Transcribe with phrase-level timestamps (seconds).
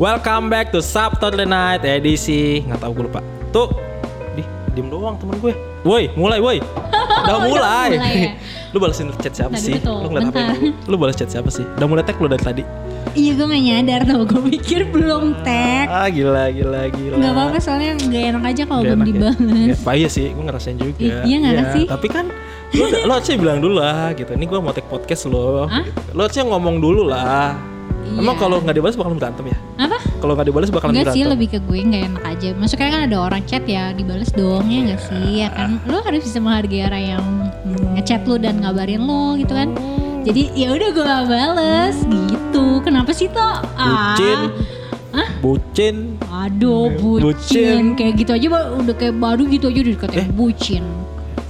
[0.00, 3.20] Welcome back to Saturday Night edisi nggak tahu gue lupa.
[3.52, 3.68] Tuh,
[4.32, 4.40] di
[4.72, 5.52] diem doang temen gue.
[5.84, 6.56] Woi, mulai woi.
[7.28, 7.88] Udah mulai.
[8.00, 8.32] mulai ya?
[8.72, 9.76] lu balesin chat siapa Tadi sih?
[9.76, 10.40] betul, Lu ngeliat apa?
[10.88, 11.68] Lu balas chat siapa sih?
[11.76, 12.64] Udah mulai tag lu dari tadi.
[13.12, 17.16] Iya gue gak nyadar tau gue pikir belum tag Ah gila gila gila.
[17.20, 19.36] Gak apa-apa soalnya gak enak aja kalau belum enak
[19.68, 19.74] ya?
[19.84, 20.96] Pak iya sih, gue ngerasain juga.
[20.96, 21.84] I- iya nggak sih?
[21.84, 22.32] Tapi kan
[22.72, 24.32] lo, lo harusnya bilang dulu lah gitu.
[24.32, 25.68] Ini gue mau take podcast lo.
[25.68, 25.84] Hah?
[26.16, 27.69] Lo harusnya ngomong dulu lah.
[28.12, 28.40] Emang Iya.
[28.40, 29.56] kalau nggak dibalas bakal berantem ya?
[29.78, 29.98] Apa?
[30.18, 31.16] Kalau nggak dibalas bakal Enggak berantem.
[31.16, 34.64] sih lebih ke gue gak enak aja Maksudnya kan ada orang chat ya dibales dong
[34.66, 37.24] ya gak sih Ya kan Lo harus bisa menghargai orang yang
[37.94, 39.72] ngechat lo dan ngabarin lo gitu kan
[40.20, 43.56] Jadi ya udah gue gak bales gitu Kenapa sih toh?
[43.72, 44.40] Bucin.
[45.10, 45.28] Hah?
[45.40, 45.96] Bucin.
[46.22, 47.22] Aduh bucin.
[47.24, 47.82] Bucin.
[47.94, 48.46] Kayak gitu aja
[48.76, 50.28] udah kayak baru gitu aja udah dikatain Eh.
[50.30, 50.84] bucin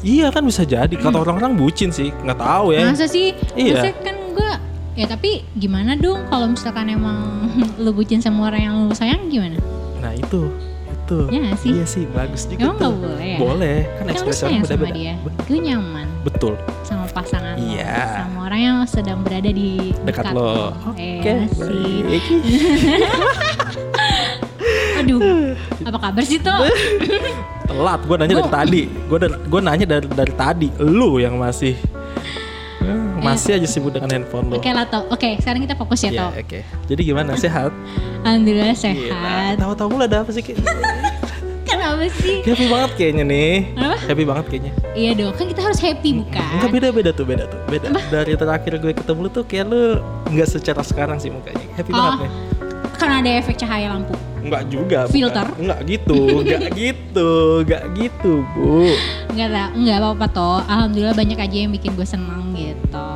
[0.00, 0.88] Iya kan bisa jadi.
[0.90, 2.08] Kata orang-orang bucin sih.
[2.08, 2.88] Nggak tahu ya.
[2.88, 3.36] Masa sih?
[3.52, 3.76] Iya.
[3.76, 4.50] Maksudnya kan gue
[5.00, 7.48] Ya tapi gimana dong kalau misalkan emang
[7.82, 9.56] lu bucin sama orang yang lu sayang gimana?
[9.96, 10.52] Nah itu.
[10.86, 11.26] Itu.
[11.26, 11.70] Iya nggak sih?
[11.72, 12.04] Iya sih.
[12.06, 12.92] Bagus juga Emang tuh.
[12.92, 13.36] gak boleh ya?
[13.40, 13.76] Boleh.
[13.88, 14.92] Kan lu ekspresi orang sama beda-beda.
[14.92, 15.14] dia.
[15.42, 16.52] Gue nyaman Betul.
[16.82, 17.96] sama pasangan lo Iya.
[18.20, 20.44] Sama orang yang sedang berada di Dekat dekat, lo.
[20.44, 21.08] lo Oke.
[21.18, 22.24] Iya sih baik.
[25.00, 26.60] Aduh Apa kabar sih tuh?
[27.64, 28.00] Telat.
[28.04, 28.82] Gue nanya dari tadi.
[29.08, 30.68] Gue gue nanya dari dari tadi.
[30.76, 31.99] Lu yang masih eh,
[33.32, 34.56] masih aja sibuk dengan handphone lo.
[34.56, 36.58] Oke lah toh Oke sekarang kita fokus ya Iya, toh oke.
[36.86, 37.30] Jadi gimana?
[37.34, 37.70] Sehat?
[38.20, 40.42] Alhamdulillah sehat Tahu-tahu mulai ada apa sih?
[41.62, 42.42] Kenapa sih?
[42.42, 43.54] Happy banget kayaknya nih.
[43.74, 43.96] Apa?
[44.04, 44.72] Happy banget kayaknya.
[44.92, 46.42] Iya dong kan kita harus happy bukan?
[46.42, 47.60] Enggak beda-beda tuh, beda tuh.
[47.66, 47.86] Beda.
[48.10, 49.82] Dari terakhir gue ketemu lu tuh kayak lu
[50.26, 51.62] enggak secara sekarang sih mukanya.
[51.72, 51.96] Happy Oh.
[51.96, 52.32] banget nih.
[52.96, 54.98] Kan ada efek cahaya lampu Enggak juga.
[55.04, 55.14] bukan.
[55.14, 55.46] Filter?
[55.56, 57.30] Enggak gitu, enggak gitu,
[57.62, 58.92] enggak gitu, Bu.
[59.30, 60.58] Enggak lah, enggak apa-apa toh.
[60.64, 63.06] Alhamdulillah banyak aja yang bikin gue senang gitu.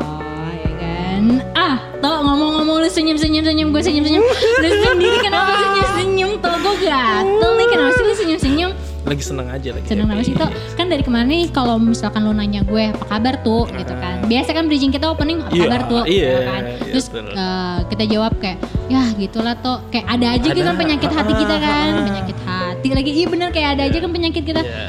[2.04, 2.06] Ya?
[2.06, 4.24] Ah, toh ngomong-ngomong lu senyum-senyum senyum gue senyum-senyum.
[4.60, 6.54] Lu sendiri kenapa senyum-senyum toh?
[6.60, 8.70] Gue gatel nih kenapa sih lu senyum-senyum?
[9.04, 9.84] Lagi seneng aja lagi.
[9.84, 10.48] Seneng apa sih toh?
[10.76, 14.20] Kan dari kemarin nih kalau misalkan lu nanya gue apa kabar tuh gitu kan.
[14.24, 16.62] Biasa kan bridging kita opening apa Iya, kabar tuh iya, gitu kan.
[16.64, 18.58] iya, Terus eh, kita jawab kayak
[18.88, 19.80] ya gitulah toh.
[19.88, 21.88] Kayak ada aja gitu Ada, kan penyakit hati kita kan.
[21.88, 22.04] ah, ah.
[22.04, 23.10] Penyakit hati lagi.
[23.16, 24.88] Iya bener kayak ada aja kan penyakit kita Iya.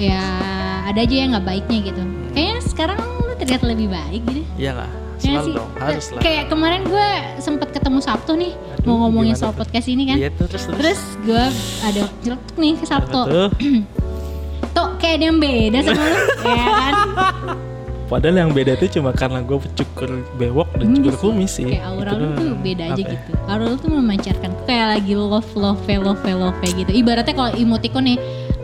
[0.00, 0.24] ya
[0.88, 2.02] ada aja yang nggak baiknya gitu
[2.32, 4.88] kayaknya sekarang lu terlihat lebih baik gitu Iyalah,
[5.20, 5.54] Ya selalu sih?
[5.54, 6.20] dong, harus lah.
[6.20, 7.08] kayak kemarin gue
[7.38, 9.60] sempet ketemu Sabtu nih Aduh, mau ngomongin soal tuh?
[9.60, 10.78] podcast ini kan Iya tuh, terus terus.
[10.78, 11.44] terus gue
[11.82, 13.50] ada celetuk nih ke Sabtu Tuh.
[15.00, 16.16] kayak ada yang beda sama lu
[16.46, 16.94] ya kan
[18.04, 21.66] Padahal yang beda itu cuma karena gue cukur bewok dan cukur kumis sih.
[21.68, 23.14] kayak aura Gitu lu tuh beda aja Apa ya?
[23.16, 28.04] gitu aura lu tuh memancarkan kayak lagi love love love love gitu ibaratnya kalau emoticon
[28.04, 28.18] nih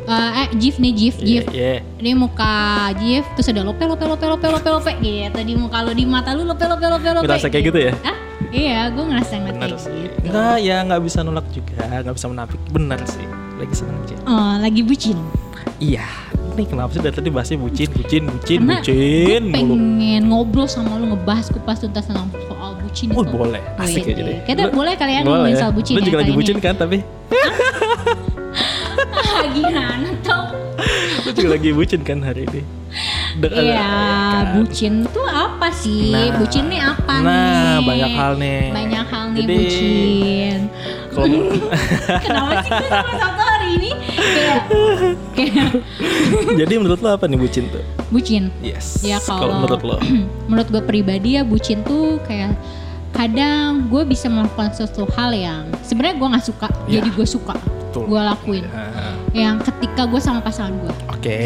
[0.06, 1.74] eh, eh gif nih gif Iya, gif iya.
[1.96, 2.54] Ini muka
[2.94, 6.30] Jif terus ada lope lope lope lope lope lope gitu di muka lo di mata
[6.30, 7.24] lu lope lope lope lope.
[7.24, 7.92] Ngerasa kayak gitu ya?
[8.02, 8.16] Ah,
[8.48, 9.92] iya, gue ngerasa Benar kayak sih.
[9.92, 10.16] gitu.
[10.26, 12.60] Enggak, ya nggak bisa nolak juga, nggak bisa menapik.
[12.70, 13.26] Benar sih.
[13.56, 14.16] Lagi seneng aja.
[14.24, 15.18] Oh, lagi bucin.
[15.76, 16.06] Iya.
[16.56, 19.74] Ini kenapa sih dari tadi bahasnya bucin, bucin, bucin, Karena bucin gue mulu.
[19.76, 23.28] pengen ngobrol sama lu ngebahas kupas tuntas tentang soal bucin Oh itu.
[23.28, 24.40] boleh, asik aja deh.
[24.40, 26.64] Kita boleh kali ya ngomongin soal bucin Lu ya juga lagi bucin ini.
[26.64, 27.04] kan tapi?
[29.56, 30.44] Gimana tuh?
[31.24, 32.60] Lu juga lagi bucin kan hari ini?
[33.36, 34.44] Iya, kan?
[34.56, 36.08] bucin tuh apa sih?
[36.08, 37.84] Nah, bucin nih apa nah, nih?
[37.84, 38.60] banyak hal nih.
[38.72, 40.58] Banyak hal nih Jadi, bucin.
[41.10, 41.26] Kalau
[42.24, 44.62] Kenapa sih gue sama Sabtu hari ini kayak
[45.32, 45.68] kayak
[46.60, 47.80] jadi menurut lo apa nih bucin tuh?
[48.08, 48.52] bucin?
[48.60, 49.00] Yes.
[49.00, 49.96] Ya kalau menurut lo.
[50.48, 52.52] menurut gue pribadi ya bucin tuh kayak
[53.12, 57.00] kadang gue bisa melakukan sesuatu hal yang sebenarnya gue nggak suka Ya.
[57.00, 57.56] jadi gue suka
[57.98, 58.04] Betul.
[58.06, 61.36] gue lakuin Ah, yang ketika gue sama pasangan gue Oke.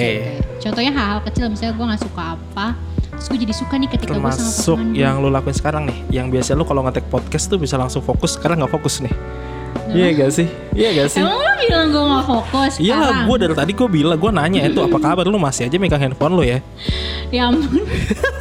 [0.59, 2.67] contohnya hal-hal kecil misalnya gue nggak suka apa
[3.11, 5.99] terus gue jadi suka nih ketika gue sama pasangan gue yang lo lakuin sekarang nih,
[6.11, 9.13] yang biasa lo kalau ngetek podcast tuh bisa langsung fokus, sekarang nggak fokus nih.
[9.91, 10.47] Iya gak sih?
[10.73, 11.19] Iya gak sih?
[11.19, 14.61] emang lo bilang gue nggak fokus Iya lah, gue dari tadi gue bilang, gue nanya
[14.65, 16.59] itu apa kabar lu masih aja megang handphone lo ya?
[17.31, 17.83] ya ampun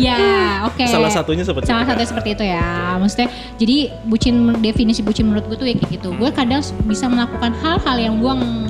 [0.00, 0.18] ya
[0.64, 0.84] oke.
[0.84, 1.90] Salah satunya seperti salah itu.
[1.92, 2.68] satu seperti itu ya.
[2.96, 6.08] Maksudnya jadi bucin definisi bucin menurut gue tuh ya kayak gitu.
[6.12, 8.66] Gue kadang bisa melakukan hal-hal yang gue ng-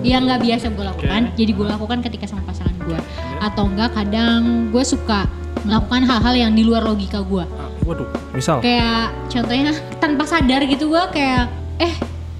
[0.00, 2.98] yang nggak biasa gue lakukan jadi gue lakukan ketika sama pasangan gue
[3.40, 5.26] atau enggak kadang gue suka
[5.66, 8.62] melakukan hal-hal yang di luar logika gue Ah, Waduh, misal?
[8.62, 11.94] kayak contohnya tanpa sadar gitu gue kayak eh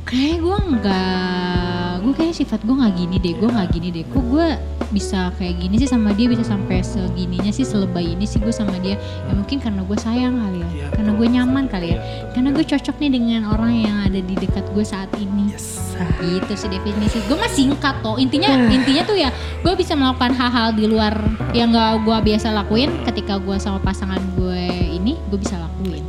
[0.04, 1.67] kayak gue nggak
[2.00, 4.04] gue kayak sifat gue nggak gini deh gue nggak gini deh.
[4.08, 4.46] Kok gue
[4.88, 8.76] bisa kayak gini sih sama dia bisa sampai segininya sih selebay ini sih gue sama
[8.80, 8.96] dia?
[8.98, 11.98] Ya mungkin karena gue sayang kali ya Iya, karena gue nyaman kali ya.
[11.98, 15.52] Iya, karena gue cocok nih dengan orang yang ada di dekat gue saat ini.
[15.52, 15.76] Yes.
[16.22, 17.18] gitu sih definisi.
[17.26, 18.16] Gue mah singkat toh.
[18.16, 19.34] Intinya intinya tuh ya
[19.66, 21.18] gue bisa melakukan hal-hal di luar
[21.50, 22.90] yang gak gue biasa lakuin.
[23.02, 24.62] Ketika gue sama pasangan gue
[24.94, 26.06] ini gue bisa lakuin.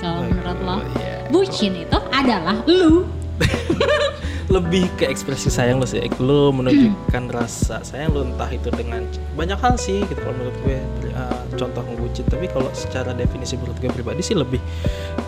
[0.00, 0.78] Kalau menurut lo?
[0.96, 1.28] iya.
[1.28, 3.04] bucin itu adalah lu
[4.50, 6.02] lebih ke ekspresi sayang lu sih.
[6.18, 9.06] Lu menunjukkan rasa sayang lu entah itu dengan
[9.38, 10.78] banyak hal sih gitu kalau menurut gue.
[11.10, 14.62] Uh, contoh ngebucin tapi kalau secara definisi menurut gue pribadi sih lebih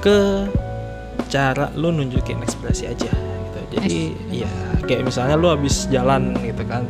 [0.03, 0.47] ke
[1.31, 3.59] cara lu nunjukin ekspresi aja gitu.
[3.79, 3.99] Jadi
[4.43, 4.51] ya
[4.85, 6.83] kayak misalnya lu habis jalan gitu kan.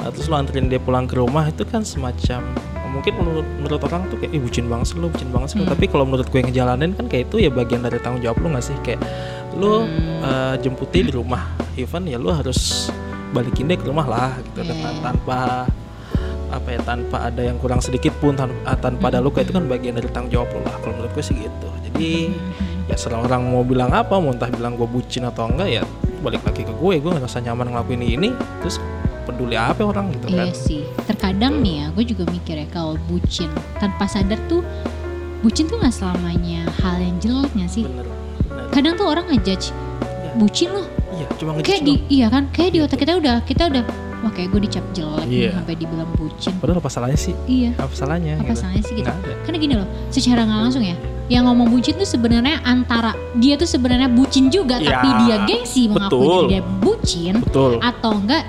[0.00, 2.44] Nah, terus lu anterin dia pulang ke rumah itu kan semacam
[2.96, 5.64] mungkin menurut menurut orang tuh kayak ih bucin banget sih lu bucin banget sih lu."
[5.64, 5.72] Hmm.
[5.72, 8.64] tapi kalau menurut gue ngejalanin kan kayak itu ya bagian dari tanggung jawab lu gak
[8.64, 9.00] sih kayak
[9.52, 10.20] lu Hmm.
[10.20, 12.88] uh, jemputin di rumah even ya lu harus
[13.30, 14.70] balikin dia ke rumah lah gitu Iya.
[14.70, 15.68] dengan tanpa
[16.46, 19.66] apa ya tanpa ada yang kurang sedikit pun tan- ah, tanpa ada luka itu kan
[19.66, 22.86] bagian dari tanggung jawab lu lah kalau menurut gue sih gitu jadi Hmm.
[22.86, 25.82] ya serah orang mau bilang apa mau entah bilang gue bucin atau enggak ya
[26.18, 28.28] balik lagi ke gue gue ngerasa nyaman ngelakuin ini
[28.60, 28.78] terus
[29.26, 30.82] peduli apa orang gitu kan Iya sih.
[31.04, 34.62] Terkadang nih ya, gue juga mikir ya kalau bucin tanpa sadar tuh
[35.38, 37.84] bucin tuh nggak selamanya hal yang jelek nggak sih?
[37.84, 39.70] bener bener Kadang tuh orang ngejudge
[40.06, 40.30] Iya.
[40.36, 40.86] bucin loh.
[41.12, 42.08] iya cuma Kayak ngejudge di doang.
[42.08, 43.82] iya kan, kayak di otak kita udah kita udah
[44.18, 45.50] wah kayak gue dicap jelek nih Iya.
[45.54, 46.52] sampai dibilang bucin.
[46.56, 47.70] padahal apa salahnya sih Iya.
[47.76, 49.10] apa salahnya Apa salahnya sih gitu?
[49.42, 50.96] Karena gini loh, secara nggak langsung ya,
[51.26, 55.86] yang ngomong bucin tuh sebenarnya antara dia tuh sebenarnya bucin juga, Ya, tapi dia gengsi
[55.86, 56.42] mengakui betul.
[56.48, 58.42] dia bucin, betul atau enggak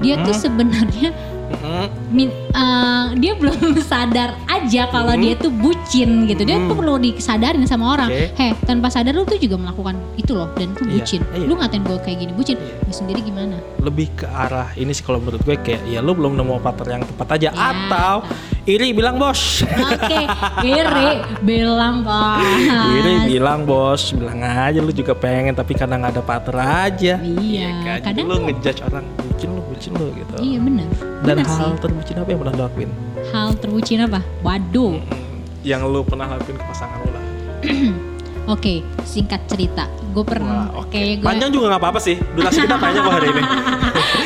[0.00, 0.40] dia tuh Mhm.
[0.40, 1.10] sebenarnya
[1.50, 1.86] Mm-mm.
[2.08, 3.58] min- eh, dia belum
[3.90, 5.20] sadar aja kalau Mhm.
[5.20, 6.42] dia tuh bucin gitu.
[6.42, 6.70] Dia Mhm.
[6.70, 8.06] perlu disadarin sama orang.
[8.08, 8.30] Oke.
[8.32, 11.20] Heh, tanpa sadar lu tuh juga melakukan itu loh dan itu Iya, bucin.
[11.28, 11.42] iya.
[11.42, 12.54] Lu ngatain gue kayak gini bucin.
[12.54, 12.74] Iya.
[12.80, 13.56] Lu sendiri gimana?
[13.80, 17.02] lebih ke arah ini sih kalau menurut gue kayak ya lu belum nemu partner yang
[17.02, 17.64] tepat aja Ya.
[17.72, 18.20] atau
[18.62, 20.20] iri bilang bos Oke,
[20.68, 21.10] iri
[21.40, 22.44] bilang bos.
[22.92, 27.68] iri bilang bos bilang aja lu juga pengen tapi karena nggak ada partner aja Iya,
[27.80, 29.04] kan Jadi kadang lu tuh- ngejudge orang
[29.40, 30.88] bucin lu bucin lu gitu Iya benar.
[31.24, 31.80] dan Benar hal sih.
[31.80, 32.90] terbucin apa yang pernah lu lakuin
[33.26, 34.20] Hal terbucin apa?
[34.38, 34.92] Waduh.
[34.94, 35.28] Mm-mm.
[35.62, 37.24] yang lu pernah lakuin ke pasangan lu lah
[38.50, 39.86] Oke, singkat cerita.
[40.10, 43.28] Gue pernah Wah, kayak gue panjang juga nggak apa-apa sih durasi kita panjang kok hari
[43.30, 43.42] ini?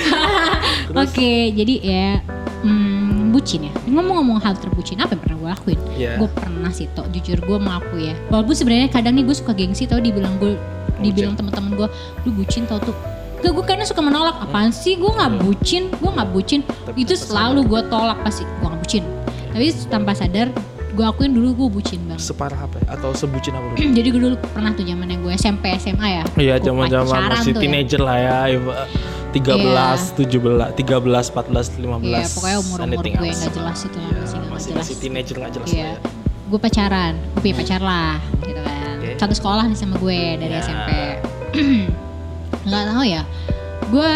[1.04, 2.06] Oke, jadi ya
[2.62, 3.72] hmm, bucin ya.
[3.84, 5.80] Ngomong-ngomong hal terbucin apa yang pernah gue lakuin?
[5.92, 6.12] Iya.
[6.16, 8.16] Gue pernah sih, toh jujur gue mengakui ya.
[8.30, 10.56] Walaupun sebenarnya kadang nih gue suka gengsi tau dibilang gue,
[10.98, 11.88] dibilang teman-teman gue,
[12.24, 12.96] lu bucin tau tuh.
[13.44, 14.40] Gak gue karena suka menolak.
[14.40, 14.96] Apaan sih?
[14.96, 15.92] Gue nggak bucin.
[15.92, 16.60] Gue nggak bucin.
[16.64, 18.48] Tapi itu selalu gue tolak pasti.
[18.58, 19.04] Gue nggak bucin.
[19.52, 20.48] Tapi tanpa sadar
[20.90, 22.22] gue akuin dulu gue bucin banget.
[22.24, 22.94] Separah apa ya?
[22.94, 23.82] atau sebucin apa dulu?
[23.98, 26.24] Jadi gue dulu pernah tuh zaman yang gue SMP SMA ya?
[26.34, 27.60] Iya zaman zaman masih ya.
[27.60, 28.86] teenager lah ya, Iba-
[29.34, 32.06] 13, 17, 13, 14, 15.
[32.06, 34.78] Iya, pokoknya umur-umur gue yang gak jelas itu Iya, masih masih, jelas.
[34.78, 35.82] masih teenager nggak jelas Iya.
[35.82, 35.98] lah ya.
[36.44, 38.94] gue pacaran gue punya pacar lah gitu kan.
[38.94, 39.10] Oke.
[39.18, 40.62] satu sekolah nih sama gue dari Ya.
[40.62, 40.90] SMP
[42.64, 43.22] nggak tahu ya.
[43.88, 44.12] Gue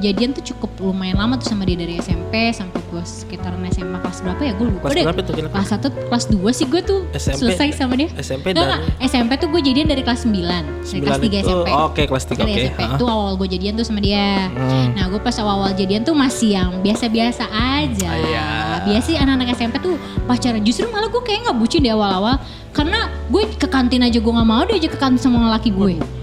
[0.00, 4.24] jadian tuh cukup lumayan lama tuh sama dia dari SMP sampai gue sekitaran SMA kelas
[4.24, 4.52] berapa ya?
[4.56, 5.04] Gue lupa Kelas deh.
[5.04, 8.08] berapa tuh kelas 1 kelas 2 sih gue tuh SMP selesai sama dia.
[8.16, 8.80] SMP dan.
[8.98, 12.24] SMP tuh gue jadian dari kelas 9 dari kelas 3 itu, SMP oh, Oke, kelas
[12.26, 12.60] 3 dari oke.
[12.72, 14.48] SMP tuh awal gue jadian tuh sama dia.
[14.48, 14.88] Hmm.
[14.96, 18.08] Nah gue pas awal-awal jadian tuh masih yang biasa-biasa aja.
[18.08, 18.46] Ah, iya.
[18.88, 20.64] Biasa sih anak-anak SMP tuh pacaran.
[20.64, 22.40] Justru malah gue kayak gak bucin di awal-awal.
[22.72, 26.00] Karena gue ke kantin aja gue gak mau diajak ke kantin sama laki gue.
[26.00, 26.19] Waduh.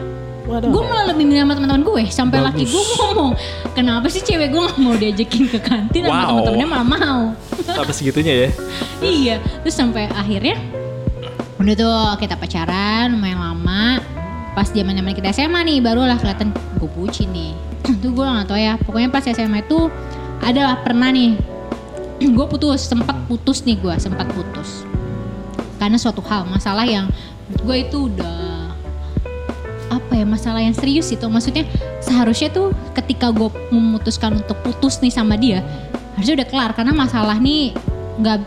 [0.47, 2.03] Gue malah lebih milih sama teman-teman gue.
[2.07, 3.35] Sampai laki gue ngomong
[3.75, 6.27] Kenapa sih cewek gue gak mau diajakin ke kantin sama Wow.
[6.39, 6.67] teman-temannya?
[6.67, 7.21] Malah mau.
[7.61, 8.49] Sampai segitunya ya.
[8.99, 9.35] Iya.
[9.61, 10.56] Terus sampai akhirnya
[11.59, 13.99] Udah tuh kita pacaran lumayan lama.
[14.56, 16.49] Pas zaman zaman kita SMA nih barulah kelihatan
[16.80, 17.51] gue bucin nih.
[18.01, 18.80] Tuh gue gak tau ya.
[18.80, 19.92] Pokoknya pas SMA itu
[20.39, 21.35] Adalah pernah nih
[22.37, 24.85] Gue putus Sempat putus nih gue Sempat putus.
[25.75, 27.09] Karena suatu hal Masalah yang
[27.61, 28.46] Gue itu udah
[29.87, 31.63] apa ya masalah yang serius itu maksudnya
[32.03, 35.63] seharusnya tuh ketika gue memutuskan untuk putus nih sama dia
[36.19, 37.71] harusnya udah kelar karena masalah nih
[38.19, 38.39] nggak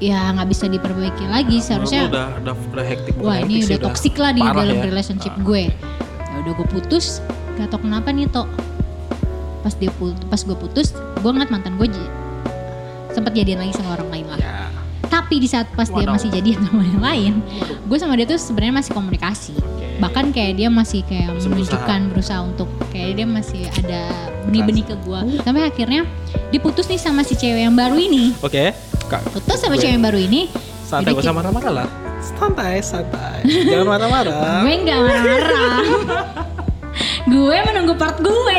[0.00, 4.32] ya nggak bisa diperbaiki lagi seharusnya udah udah, udah hektik wah ini udah toksik lah
[4.32, 4.84] di dalam ya.
[4.88, 5.44] relationship Ah.
[5.44, 5.62] gue
[6.16, 7.20] ya udah gue putus
[7.60, 8.48] gak tau kenapa nih tok
[9.60, 9.92] pas dia
[10.32, 11.86] pas gue putus gue ngeliat mantan gue
[13.12, 14.26] sempat jadian lagi sama orang lain.
[15.30, 17.32] Tapi di saat pas dia masih jadian sama orang lain
[17.86, 19.54] gue sama dia tuh sebenarnya masih komunikasi.
[20.02, 24.10] Bahkan kayak dia masih kayak Masih menunjukkan berusaha untuk kayak dia masih ada
[24.50, 26.02] benih-benih ke gue sampai akhirnya
[26.50, 28.34] dia putus nih sama si cewek yang baru ini.
[28.42, 28.74] Oke.
[29.06, 30.50] Kak, putus sama Gue- cewek yang baru ini.
[30.82, 31.88] Santai gak usah marah-marah lah.
[32.18, 33.46] Santai, santai.
[33.70, 34.66] Jangan marah-marah.
[34.66, 35.78] gue nggak marah.
[37.30, 38.58] Gue menunggu part gue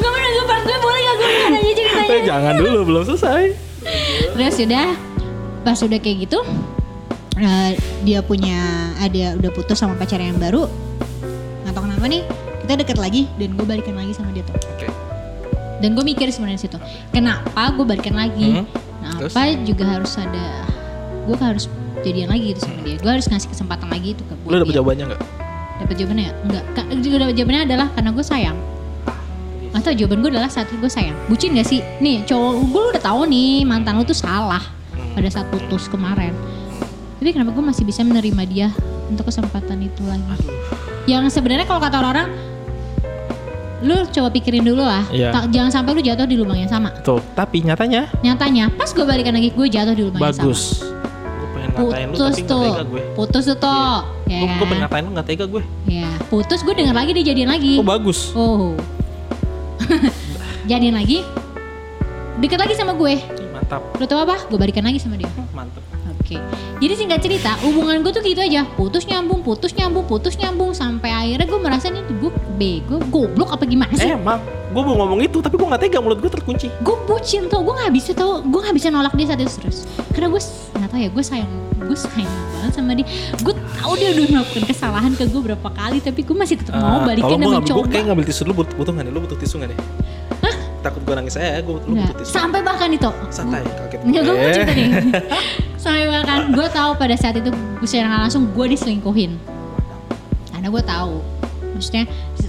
[0.00, 3.42] gue menunggu part gue boleh gak gue dengar aja Eh, ceritanya jangan dulu, belum selesai.
[4.30, 4.88] terus udah
[5.60, 6.38] pas udah kayak gitu
[7.36, 7.70] eh,
[8.02, 8.58] dia punya
[8.96, 10.64] ada udah putus sama pacar yang baru
[11.60, 12.22] nggak tahu kenapa nih
[12.60, 14.88] kita deket lagi dan gue balikan lagi sama dia tuh Oke.
[15.78, 16.78] dan gue mikir sebenarnya situ
[17.10, 18.66] kenapa gue balikan lagi Hmm.
[19.00, 19.32] nah Terus?
[19.32, 20.46] apa juga harus ada
[21.22, 21.64] gue harus
[22.00, 24.76] jadian lagi gitu sama dia gue harus ngasih kesempatan lagi itu ke Lu dapet dia
[24.76, 25.22] jawabannya nggak?
[25.78, 26.32] dapat jawabannya ya?
[26.42, 28.58] enggak Ka- juga dapat jawabannya adalah karena gue sayang
[29.72, 31.14] atau jawaban gue adalah saat itu gue sayang.
[31.26, 31.80] Bucin gak sih?
[31.98, 35.14] Nih cowok gue udah tahu nih mantan lu tuh salah Hmm.
[35.14, 36.34] pada saat putus kemarin.
[37.16, 38.68] Tapi kenapa gue masih bisa menerima dia
[39.06, 40.26] untuk kesempatan itu lagi?
[41.04, 42.28] Yang sebenarnya kalau kata orang
[43.80, 45.06] lu coba pikirin dulu lah.
[45.08, 45.30] Iya.
[45.30, 46.92] Tak- jangan sampai lu jatuh di lubang yang sama.
[47.00, 48.12] Tuh, tapi nyatanya?
[48.20, 50.44] Nyatanya pas gue balikan lagi gue jatuh di lubang yang sama.
[50.44, 50.62] Bagus.
[51.70, 52.72] Pengen lu putus nggak tuh.
[52.84, 53.02] gue.
[53.14, 54.80] putus tuh toh ya Gue gue pengen kan?
[54.84, 55.62] ngatain lu nggak tega gue.
[55.86, 57.74] ya putus gue denger lagi dia jadian lagi.
[57.76, 58.18] Oh bagus.
[58.34, 58.76] oh
[60.70, 61.26] jadian lagi.
[62.40, 63.20] Deket lagi sama gue.
[63.52, 63.82] Mantap.
[64.00, 64.36] lu tau apa?
[64.48, 65.28] Gue balikan lagi sama dia.
[65.52, 65.82] Mantap.
[66.20, 66.38] Oke,
[66.78, 71.10] jadi singkat cerita, hubungan gue tuh gitu aja, putus nyambung, putus nyambung, putus nyambung, sampai
[71.10, 74.06] akhirnya gue merasa nih gue bego, goblok apa gimana sih?
[74.06, 74.38] Eh, emang
[74.70, 75.98] gue mau ngomong itu tapi gue nggak tega.
[75.98, 76.70] Mulut gue terkunci.
[76.86, 79.58] Gue bucin tuh, gue nggak bisa tau, gue nggak bisa nolak dia saat itu.
[79.58, 80.42] Terus, karena gue
[80.90, 83.06] nggak tahu ya, gue sayang, gue sayang banget sama dia.
[83.38, 86.98] Gue tahu dia udah melakukan kesalahan ke gue berapa kali, tapi gue masih tetap mau
[86.98, 87.88] Ah, balikin tolong dan ngambil, gue mencoba.
[87.88, 89.12] kayak ngambil tisu dulu butuh, butuh nggak nih?
[89.12, 89.78] Lu butuh tisu nggak nih?
[90.80, 92.30] Takut gue nangis aja, gue lu Nggak, butuh tisu.
[92.32, 94.00] sampai bahkan itu, Santai, kaget.
[94.02, 94.52] Enggak, gue mau Eh.
[94.52, 94.88] cerita nih.
[95.80, 99.32] Sampai bahkan gue tahu pada saat itu gue secara nggak langsung gue diselingkuhin.
[100.50, 101.14] Karena gue tahu.
[101.70, 102.04] Maksudnya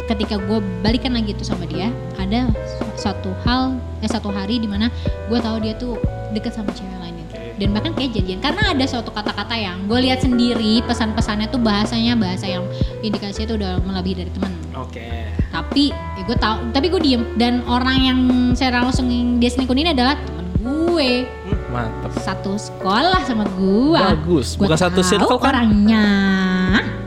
[0.06, 2.52] ketika gue balikan lagi itu sama dia, ada
[2.96, 4.92] satu hal, eh satu hari di mana
[5.28, 5.96] gue tahu dia tuh
[6.32, 7.21] deket sama cewek lainnya.
[7.62, 8.42] Dan bahkan kayak jadian.
[8.42, 12.66] Karena ada suatu kata-kata yang gue lihat sendiri pesan-pesannya tuh bahasanya bahasa yang
[13.00, 15.30] indikasinya tuh udah melebihi dari teman Oke.
[15.52, 18.20] tapi ya gue tahu tapi gue diem dan orang yang
[18.56, 21.28] secara langsung yang dia selingkuhin ini adalah temen gue
[21.68, 22.12] mantap.
[22.18, 24.56] satu sekolah sama gue Bagus.
[24.56, 25.52] Gua Bukan satu circle kan?
[25.54, 26.06] orangnya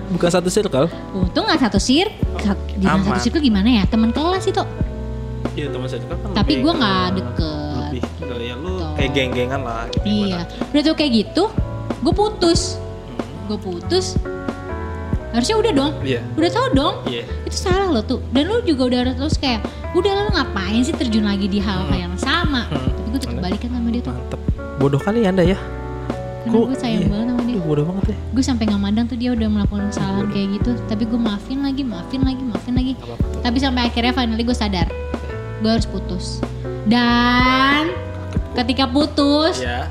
[0.08, 0.86] Bukan satu circle.
[1.12, 2.06] untung nggak satu sir
[2.76, 3.02] di Aman.
[3.08, 4.62] satu circle gimana ya teman kelas itu
[5.54, 6.30] Iya teman circle kan.
[6.34, 7.90] Tapi ke- nggak deket.
[7.94, 8.02] Lebih
[8.42, 8.73] ya lu.
[9.04, 9.84] Kayak geng-gengan lah.
[9.90, 10.68] Gitu, iya gimana.
[10.70, 11.44] udah tuh kayak gitu
[12.00, 14.06] gue putus Hmm, gue putus
[15.30, 16.20] harusnya udah dong Iya.
[16.32, 17.24] udah tahu dong Iya.
[17.44, 19.60] itu salah lo tuh dan lu juga udah harus terus kayak
[19.92, 21.96] udah lo ngapain sih terjun lagi di hal Hmm.
[22.00, 22.80] yang sama Hmm.
[22.80, 24.40] tapi gue tetap balikan sama dia tuh Mantap.
[24.76, 25.58] Bodoh kali anda ya.
[26.44, 27.08] karena gue sayang iya.
[27.08, 28.16] banget sama dia Aduh, bodoh banget ya.
[28.30, 31.82] gue sampai nggak mandang tuh dia udah melakukan kesalahan kayak gitu tapi gue maafin lagi
[31.82, 33.40] maafin lagi maafin lagi Gak apa-apa tuh.
[33.40, 34.88] tapi sampai akhirnya finally gue sadar
[35.56, 36.44] gue harus putus
[36.84, 37.88] dan
[38.54, 39.58] ketika putus?
[39.60, 39.90] Ya.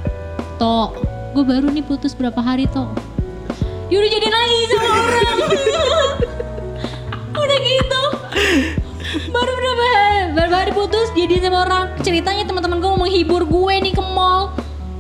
[0.56, 0.94] toh
[1.34, 2.88] gue baru nih putus berapa hari toh
[3.94, 5.38] dia udah jadi lagi sama orang.
[7.38, 8.04] Udah gitu.
[9.30, 9.86] Baru berapa
[10.34, 11.94] berapa hari putus jadi sama orang?
[12.02, 14.50] Ceritanya teman-teman gue mau menghibur gue nih ke mall.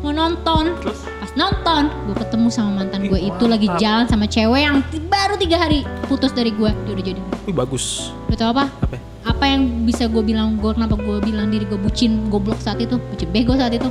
[0.05, 0.77] Mau nonton.
[0.77, 1.09] Terus?
[1.23, 5.39] pas nonton gue ketemu sama mantan gue Ih, itu lagi jalan sama cewek yang baru
[5.39, 7.21] tiga hari putus dari gue dia udah jadi.
[7.49, 8.13] Wih bagus.
[8.29, 8.69] Lo tau apa?
[8.83, 9.12] Apa?
[9.23, 12.99] Apa yang bisa gue bilang gue kenapa gue bilang diri gue bucin goblok saat itu
[13.01, 13.87] bucin bego saat itu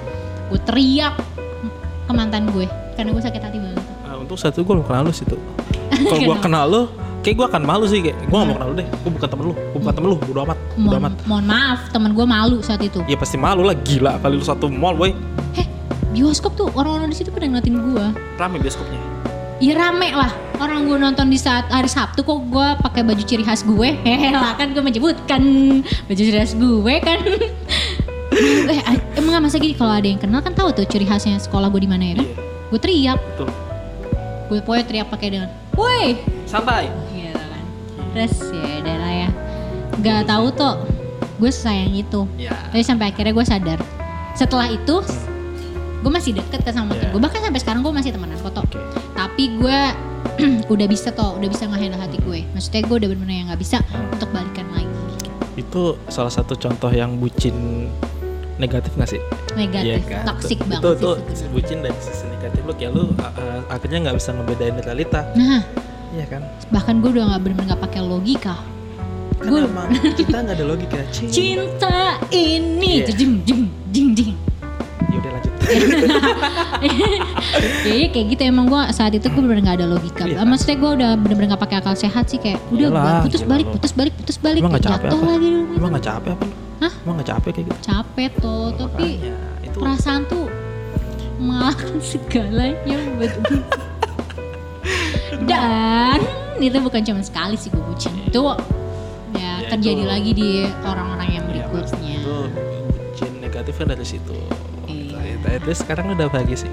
[0.46, 1.16] gue teriak
[2.02, 5.10] ke mantan gue karena gue sakit hati banget Ah, untuk satu gue belum kenal lu
[5.10, 5.40] sih tuh.
[6.02, 6.82] Kalau gue kenal lu,
[7.20, 8.88] kayak gue akan malu sih kayak gue gak mau kenal lu deh.
[8.92, 11.12] Gue bukan temen lu, gue bukan temen lu, bodo amat, bodo mohon, amat.
[11.24, 14.68] mohon maaf teman gue malu saat itu Ya pasti malu lah, gila kali lu satu
[14.68, 15.16] mall boy.
[15.54, 15.64] heh
[16.10, 18.04] bioskop tuh orang-orang di situ pada ngeliatin gue
[18.36, 19.00] Rame bioskopnya.
[19.58, 20.28] ya rame lah
[20.62, 23.88] orang gue nonton di saat hari Sabtu kok gue pakai baju ciri khas gue
[24.30, 25.42] lah kan gue menyebutkan
[26.04, 27.18] baju ciri khas gue kan
[28.72, 28.80] eh
[29.14, 31.80] emang gak masa gini kalau ada yang kenal kan tahu tuh ciri khasnya sekolah gue
[31.80, 32.36] di mana ya kan Iya,
[32.70, 33.48] gue teriak betul.
[34.48, 36.88] gue pokoknya teriak pakai dengan woi Santai.
[37.10, 37.64] gitu kan
[38.12, 39.28] terus ya udah lah ya
[39.94, 40.74] nggak tahu tuh
[41.36, 42.54] gue sayang itu Ya.
[42.68, 43.78] tapi sampai akhirnya gue sadar
[44.32, 44.96] setelah itu
[46.02, 47.10] gue masih deket kan sama Yeah.
[47.10, 48.64] gue bahkan sampai sekarang gue masih temenan Tok.
[48.64, 48.80] Oke.
[49.12, 49.80] tapi gue
[50.72, 53.78] udah bisa toh udah bisa ngehandle hati gue maksudnya gue udah bener-bener yang nggak bisa
[54.08, 54.88] untuk balikan lagi
[55.54, 57.88] Itu salah satu contoh yang bucin
[58.56, 59.20] negatif gak sih?
[59.52, 60.24] negatif Iya kan?
[60.26, 63.98] toxic Itu- banget itu, sih itu bucin dari sisi negatif lu kayak lu uh, akhirnya
[64.00, 65.20] nggak bisa ngebedain realita.
[65.34, 65.60] nah
[66.10, 66.42] Iya kan?
[66.68, 68.56] bahkan gue udah nggak bener-bener nggak pakai logika
[69.42, 70.96] Kan emang kita nggak ada logika.
[71.10, 71.28] Cing.
[71.34, 71.98] cinta
[72.30, 73.10] ini Iya.
[73.10, 74.41] jeng jeng jeng jeng Ya
[75.72, 75.80] ya
[77.94, 80.42] iya, kayak gitu emang gue saat itu gue bener-bener gak ada logika Iya.
[80.42, 83.66] maksudnya gue udah bener-bener gak pakai akal sehat sih kayak udah Iyalah, putus gila balik
[83.70, 85.26] putus balik putus balik Emang gak capek jatuh apa?
[85.28, 86.44] lagi Emang nggak capek apa?
[86.78, 86.92] Hah?
[86.98, 87.78] Emang nggak capek kayak gitu?
[87.82, 90.44] capek tuh tapi Makanya, itu perasaan tuh
[91.38, 93.58] mengalahkan segalanya betul
[95.50, 96.18] dan
[96.58, 98.38] itu bukan cuma sekali sih gue bucin itu
[99.34, 100.10] ya, Ya, terjadi itu.
[100.10, 100.50] lagi di
[100.82, 102.36] orang-orang yang Iya, berikutnya Itu
[102.92, 104.36] bucin negatif kan dari situ.
[105.42, 105.58] Iya.
[105.58, 106.72] Itu, itu sekarang udah bahagia sih.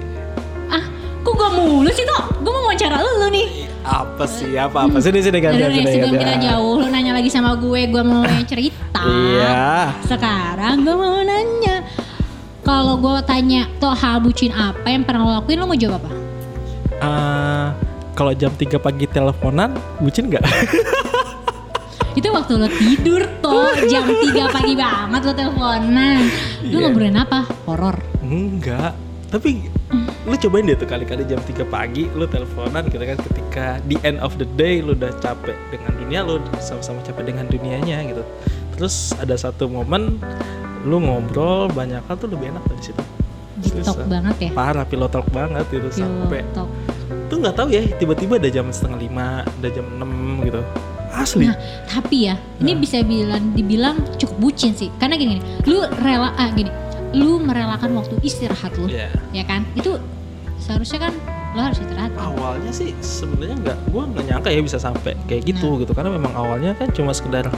[0.68, 0.84] ah
[1.20, 4.54] kok gue mulu sih tuh gue mau wawancara lu nih Apa sih?
[4.54, 4.96] Apa apa?
[4.98, 8.20] Sini sini gantian Aduh sini sebelum kita jauh lu nanya lagi sama gue gue mau
[8.44, 9.02] cerita.
[9.02, 9.90] Iya.
[10.04, 11.82] Sekarang gue mau nanya.
[12.60, 16.12] Kalau gue tanya tuh hal bucin apa yang pernah lo lakuin lo mau jawab apa?
[17.00, 17.66] Eh,
[18.12, 20.44] kalau jam 3 pagi teleponan, bucin nggak?
[22.12, 26.20] Itu waktu lo tidur tuh jam 3 pagi banget lo teleponan.
[26.62, 26.84] Lo Iya.
[26.84, 27.48] ngobrolin apa?
[27.64, 27.96] Horor.
[28.30, 28.94] Enggak.
[29.30, 29.66] Tapi
[30.26, 34.18] lu cobain deh tuh kali-kali jam 3 pagi lu teleponan gitu kan ketika di end
[34.22, 38.22] of the day lu udah capek dengan dunia lu sama-sama capek dengan dunianya gitu.
[38.78, 40.18] Terus ada satu momen
[40.86, 43.02] lu ngobrol banyak hal tuh lebih enak dari situ.
[43.60, 44.08] Seriusan.
[44.08, 44.50] banget ya.
[44.56, 46.70] Parah pillow talk banget gitu sampai talk.
[47.28, 50.60] tuh nggak tahu ya tiba-tiba ada jam setengah lima, ada jam 6 gitu.
[51.10, 51.46] Asli.
[51.46, 51.58] Nah,
[51.90, 52.80] tapi ya, ini Nah.
[52.86, 54.90] bisa bilang dibilang cukup bucin sih.
[54.98, 56.70] Karena gini, gini lu rela ah gini,
[57.10, 59.10] lu merelakan waktu istirahat lu, Iya.
[59.34, 59.66] ya kan?
[59.74, 59.98] Itu
[60.56, 61.14] seharusnya kan
[61.50, 62.14] lo harus istirahat.
[62.14, 62.30] kan?
[62.30, 66.30] awalnya sih sebenarnya nggak gue nggak nyangka ya bisa sampai kayak gitu gitu karena memang
[66.30, 67.50] awalnya kan cuma sekedar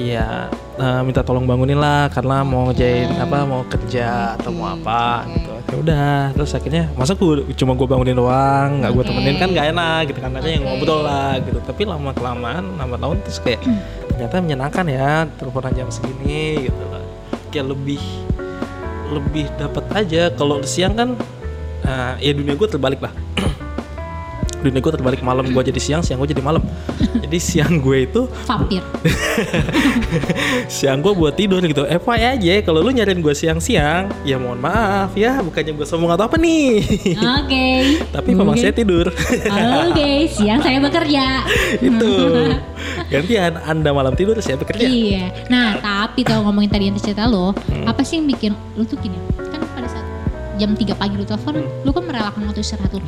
[0.00, 0.48] ya
[0.80, 5.36] eh, minta tolong bangunin lah karena mau ngerjain apa mau kerja atau mau apa oke.
[5.36, 9.10] gitu ya udah terus akhirnya masa gue cuma gue bangunin doang nggak gue Oke.
[9.12, 12.96] temenin kan nggak enak gitu kan ada yang ngobrol lah gitu tapi lama kelamaan lama
[12.96, 13.60] tahun terus kayak
[14.16, 17.04] ternyata menyenangkan ya teleponan jam segini gitu lah
[17.52, 18.00] kayak lebih
[19.10, 20.30] lebih dapat aja.
[20.32, 21.18] Kalau siang kan
[21.84, 23.12] eh, ya dunia gue terbalik lah
[24.60, 26.60] dunia gue terbalik malam gue jadi siang siang gue jadi malam
[27.24, 28.82] jadi siang gue itu Vampir.
[30.68, 35.12] siang gue buat tidur gitu FYI aja kalau lu nyariin gue siang-siang ya mohon maaf
[35.14, 36.82] ya bukannya gue sombong atau apa nih
[37.16, 37.66] Oke.
[38.14, 38.62] tapi memang Oke.
[38.62, 41.24] saya tidur Oke, siang saya bekerja.
[41.78, 42.12] itu
[43.08, 45.30] gantian anda malam tidur saya bekerja Iya.
[45.46, 47.86] Nah, tapi kalau ngomongin tadi yang cerita lo, Hmm.
[47.86, 49.14] apa sih yang bikin lu tuh gini?
[49.36, 50.06] Kan pada saat
[50.56, 51.84] jam 3 pagi lu telepon, Hmm.
[51.84, 53.00] lu kan merelakan waktu istirahat lu.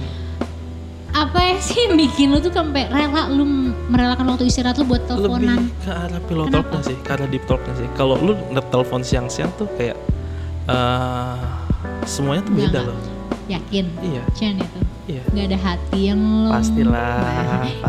[1.12, 3.44] Apa ya sih yang bikin lu tuh sampai rela lu
[3.86, 5.58] merelakan waktu istirahat lu buat lebih teleponan?
[5.78, 8.32] ke arah pillow talknya sih ke arah deep talknya sih kalau lu
[8.66, 9.96] telepon siang-siang tuh kayak
[10.64, 11.36] eh
[12.04, 12.96] semuanya tuh beda loh
[13.44, 13.84] Yakin?
[14.00, 14.78] iya Cian itu.
[15.06, 17.20] iya Gak ada hati yang lo Pastilah,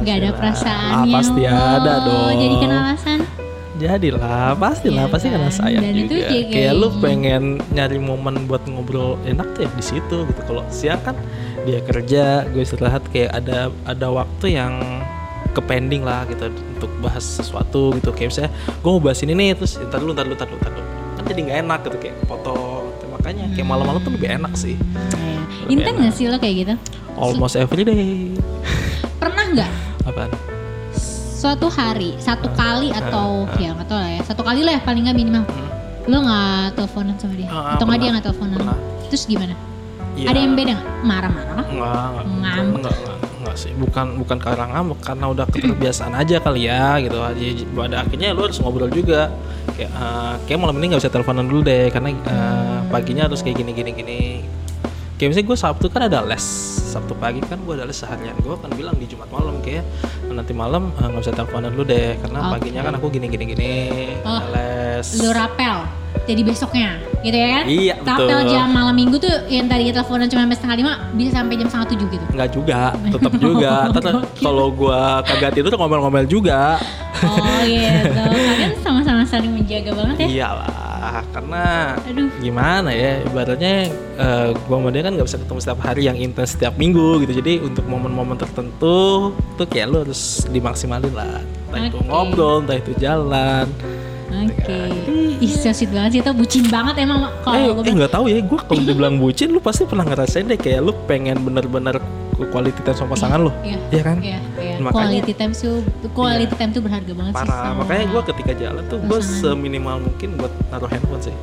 [0.02, 0.32] Gak ada pastilah.
[0.34, 2.34] perasaan Ah, yang pasti lo ada dong.
[2.36, 3.20] Jadikan alasan
[3.84, 5.56] jadilah pastilah Iya pasti karena kan?
[5.56, 9.70] sayang Dan itu juga juga kayak lu pengen nyari momen buat ngobrol enak tuh ya
[9.72, 11.16] di situ gitu kalau siang kan
[11.64, 14.74] dia kerja gue istirahat kayak ada ada waktu yang
[15.50, 19.50] ke pending lah gitu untuk bahas sesuatu gitu kayak misalnya gue mau bahas ini nih
[19.54, 22.16] terus ntar dulu ntar dulu ntar dulu ntar dulu kan jadi nggak enak gitu kayak
[22.26, 22.54] foto
[23.14, 25.40] makanya kayak malam-malam tuh lebih enak sih Iya.
[25.64, 26.04] Lebih Inten enak.
[26.04, 26.74] gak sih lo kayak gitu?
[27.14, 28.42] almost every day nggak
[31.44, 33.60] suatu hari satu kali atau ah.
[33.60, 36.12] ya nggak tahu lah ya satu kali lah ya paling nggak minimal Hmm.
[36.12, 38.78] lo nggak teleponan sama dia Ah, atau nggak dia nggak teleponan Pernah.
[39.08, 39.56] terus gimana
[40.14, 40.28] Iya.
[40.30, 42.76] ada yang beda nggak marah-marah Enggak, enggak, Ngambek.
[42.78, 43.72] enggak, enggak, enggak sih.
[43.74, 47.18] Bukan bukan karena ngambek, karena udah keterbiasaan aja kali ya gitu.
[47.18, 49.34] Jadi pada akhirnya lu harus ngobrol juga.
[49.74, 53.58] Kayak eh, kayak malam ini nggak bisa teleponan dulu deh karena eh, paginya harus kayak
[53.58, 54.22] gini gini gini.
[55.18, 56.46] Kayak misalnya gue Sabtu kan ada les
[56.94, 59.82] Sabtu pagi kan gue ada les seharian gue kan bilang di Jumat malam kayak
[60.28, 62.52] nanti malam eh, nggak bisa teleponan dulu deh karena Oke.
[62.54, 63.72] paginya kan aku gini gini gini
[64.22, 65.78] Oh, les lo rapel
[66.24, 68.52] jadi besoknya gitu ya kan Iya, rapel betul.
[68.54, 71.88] jam malam minggu tuh yang tadinya teleponan cuma sampai setengah lima bisa sampai jam setengah
[71.90, 72.80] tujuh gitu Enggak juga,
[73.10, 73.74] tetap juga.
[73.98, 76.78] Tetap kalau gua kagak tidur ngomel-ngomel juga.
[77.24, 80.93] oh gitu kalian sama-sama saling menjaga banget ya Iyalah,
[81.34, 81.64] karena
[82.00, 82.30] aduh.
[82.40, 83.76] gimana ya ibaratnya
[84.20, 87.34] eh, gua sama dia kan nggak bisa ketemu setiap hari yang intens setiap minggu gitu.
[87.44, 91.42] Jadi untuk momen-momen tertentu tuh kayak lu harus dimaksimalin lah.
[91.70, 92.08] Entah itu Oke.
[92.08, 93.68] ngobrol entah itu jalan.
[94.34, 94.82] Oke.
[95.44, 98.26] Ih so sweet banget sih itu bucin banget emang eh kalau eh gue nggak tahu
[98.32, 102.02] ya gua kalau dibilang bucin lu pasti pernah ngerasain deh kayak lu pengen bener-bener
[102.50, 103.52] quality time sama pasangan lu.
[103.62, 103.78] Iya.
[103.94, 104.18] Iya kan?
[104.20, 104.40] Iya,
[104.74, 104.82] iya.
[104.82, 105.76] Makanya- quality time tuh
[106.12, 106.58] quality Iya.
[106.58, 107.40] time tuh berharga banget sih.
[107.40, 109.40] parah sama- makanya gua ketika jalan tuh pasangan.
[109.40, 111.36] seminimal mungkin buat naruh handphone sih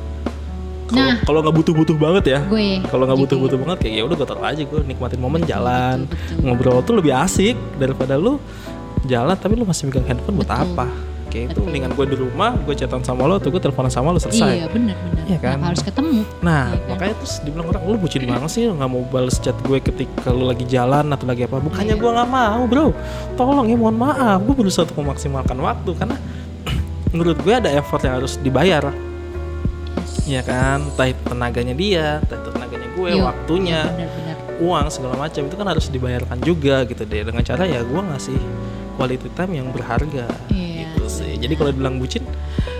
[0.83, 1.15] Kalau- Nah.
[1.23, 4.43] kalau nggak butuh-butuh banget ya gue kalau nggak butuh-butuh banget kayak ya udah gue taruh
[4.43, 6.43] aja gue nikmatin momen Betul, jalan betul, betul.
[6.43, 8.43] ngobrol tuh lebih asik daripada lu
[9.03, 10.67] jalan tapi lu masih megang handphone buat Betul.
[10.67, 10.87] apa
[11.31, 11.63] kayak itu Betul.
[11.65, 14.67] mendingan gue di rumah gue chatan sama lo tuh gue teleponan sama lo selesai Iya
[14.67, 15.23] benar benar.
[15.25, 15.57] Iya kan?
[15.63, 16.21] Harus ketemu.
[16.41, 16.89] nah Iya kan?
[16.91, 20.43] makanya terus dibilang orang lu bucin banget sih nggak mau balas chat gue ketika lu
[20.43, 21.97] lagi jalan atau lagi apa bukannya Iya.
[21.97, 22.85] gue nggak mau bro
[23.33, 26.17] tolong ya mohon maaf gue berusaha untuk memaksimalkan waktu karena
[27.11, 28.91] menurut gue ada effort yang harus dibayar
[29.91, 30.23] Yes.
[30.23, 34.37] Iya kan, entah itu tenaganya dia, entah itu tenaganya gue, Iya, waktunya, iya, benar-benar.
[34.61, 38.39] uang segala macam itu kan harus dibayarkan juga gitu deh dengan cara ya gue ngasih
[38.93, 40.70] quality time yang berharga Iya,
[41.11, 41.35] sih.
[41.35, 42.23] Jadi kalau bilang bucin,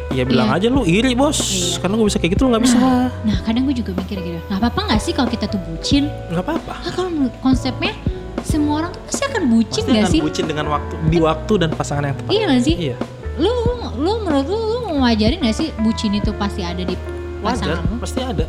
[0.09, 0.57] ya bilang Iya.
[0.57, 1.79] aja lu iri bos, Iya.
[1.79, 2.77] karena gue bisa kayak gitu lu nggak bisa,
[3.21, 4.39] Nah kadang gue juga mikir gitu.
[4.45, 6.07] Nggak apa-apa nggak sih kalau kita tuh bucin?
[6.27, 6.73] nggak apa-apa.
[6.79, 7.93] Nah, kalau konsepnya
[8.41, 10.21] semua orang tuh pasti akan bucin Pasti nggak akan sih?
[10.23, 12.31] bucin dengan waktu di waktu dan pasangan yang tepat.
[12.31, 12.75] Iya nggak sih?
[12.81, 12.95] Iya.
[13.37, 13.53] Lu
[13.93, 16.95] lu menurut lu lu mau mewajarin gak sih bucin itu pasti ada di
[17.39, 17.97] wajar pasangan lo?
[17.97, 18.45] pasti ada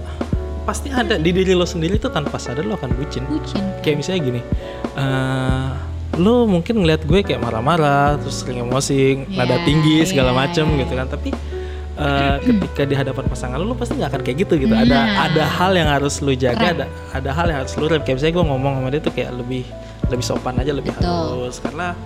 [0.63, 3.61] pasti ada di diri lo sendiri tuh tanpa sadar lo akan bucin Bucin.
[3.81, 4.41] kayak misalnya gini
[4.95, 5.69] eh
[6.15, 10.67] lo mungkin ngeliat gue kayak marah-marah terus sering emosi nada Iya, tinggi segala iya, macem
[10.69, 10.79] iya.
[10.85, 11.29] gitu kan tapi
[11.95, 15.25] eh, ketika di hadapan pasangan lo lo pasti nggak akan kayak gitu gitu ada Nah.
[15.27, 18.35] ada hal yang harus lo jaga ada ada hal yang harus lo rem kayak misalnya
[18.35, 19.65] gue ngomong sama dia tuh kayak lebih
[20.05, 21.09] lebih sopan aja lebih Betul.
[21.09, 21.97] halus karena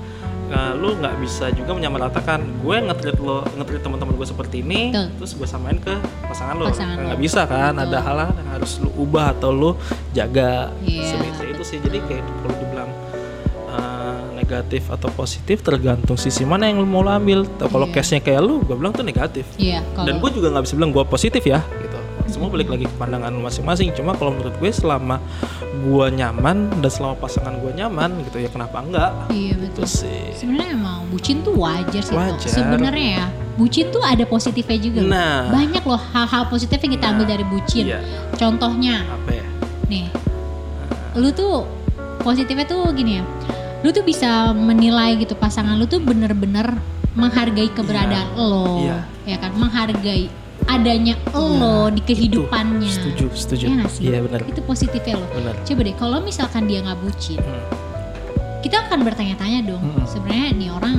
[0.47, 5.07] eh, lo nggak bisa juga menyamaratakan gue ngetrit lo ngetrit teman-teman gue seperti ini Betul.
[5.19, 7.87] terus gue samain ke pasangan lo nggak bisa kan Betul.
[7.91, 9.71] ada hal yang harus lo ubah atau lo
[10.13, 11.11] jaga Iya.
[11.11, 12.96] Sebenarnya itu sih jadi kayak kalau dibilang uh,
[14.37, 17.49] negatif atau positif tergantung sisi mana yang lu mau lo ambil.
[17.49, 17.95] Atau Kalau Iya.
[17.97, 19.49] case-nya kayak lu, gue bilang tuh negatif.
[19.57, 21.97] Iya, kalau Dan gue juga nggak bisa bilang gue positif ya, gitu.
[22.27, 23.91] Semua balik lagi ke pandangan lu masing-masing.
[23.93, 25.23] Cuma kalau menurut gue selama
[25.79, 29.11] gue nyaman dan selama pasangan gue nyaman gitu ya kenapa enggak?
[29.31, 29.87] Iya Itu betul.
[29.87, 30.35] sih.
[30.35, 32.13] Sebenarnya emang bucin tuh wajar sih.
[32.13, 32.51] Wajar.
[32.51, 34.99] Sebenarnya ya, bucin tuh ada positifnya juga.
[35.01, 35.09] loh.
[35.09, 35.39] Nah.
[35.49, 37.85] Banyak loh hal-hal positif yang kita ambil Nah, dari bucin.
[37.87, 38.01] Iya.
[38.35, 39.47] Contohnya, Apa ya?
[39.87, 40.07] nih,
[41.15, 41.63] lu tuh
[42.19, 43.25] positifnya tuh gini ya.
[43.87, 46.75] Lu tuh bisa menilai gitu pasangan lu tuh bener-bener
[47.15, 48.99] menghargai keberadaan lo, Iya.
[49.25, 49.55] ya kan?
[49.55, 50.27] Menghargai
[50.67, 52.83] adanya lo di kehidupannya.
[52.83, 53.65] Itu, setuju, setuju.
[53.71, 54.03] Iya sih?
[54.05, 54.43] Iya benar.
[54.43, 55.27] Itu positifnya lo.
[55.31, 55.55] Benar.
[55.63, 57.63] Coba deh, kalau misalkan dia nggak bucin, Hmm.
[58.59, 59.79] kita akan bertanya-tanya dong.
[59.81, 60.03] Mm-mm.
[60.05, 60.97] Sebenarnya nih orang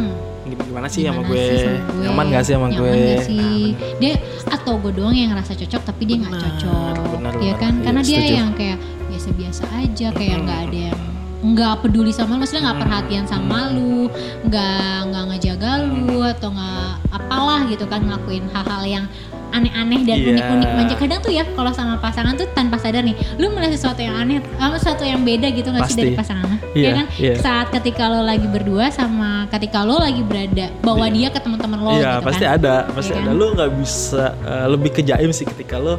[0.47, 1.43] Gimana sih sama gimana gue?
[1.43, 2.03] sih sama gue?
[2.07, 3.15] Nyaman gak sih sama Nyaman gue?
[3.19, 3.35] sih?
[3.35, 4.13] Nah, dia
[4.47, 7.73] atau gue doang yang ngerasa cocok tapi dia nggak cocok, benar, ya kan?
[7.73, 8.33] Iya, Karena dia setuju.
[8.33, 8.77] yang kayak
[9.11, 10.45] biasa-biasa aja, kayak Mm-mm.
[10.47, 10.99] nggak ada yang
[11.37, 12.89] nggak peduli sama lu, maksudnya nggak Mm-mm.
[12.89, 14.09] perhatian sama lu,
[14.43, 19.05] nggak nggak ngejaga lu atau nggak apalah gitu kan ngelakuin hal-hal yang
[19.47, 20.27] aneh-aneh dan Iya.
[20.29, 24.03] unik-unik manja kadang tuh ya kalau sama pasangan tuh tanpa sadar nih lu melihat sesuatu
[24.03, 27.33] yang aneh sama sesuatu yang beda gitu nggak sih dari pasangan Iya, ya kan iya.
[27.39, 31.15] saat ketika lo lagi berdua sama ketika lo lagi berada bawa Iya.
[31.15, 33.29] dia ke teman-teman lo Iya gitu pasti kan ada, pasti Iya ada.
[33.29, 33.33] kan?
[33.33, 35.95] Lu nggak bisa eh, lebih ke jaim sih ketika lu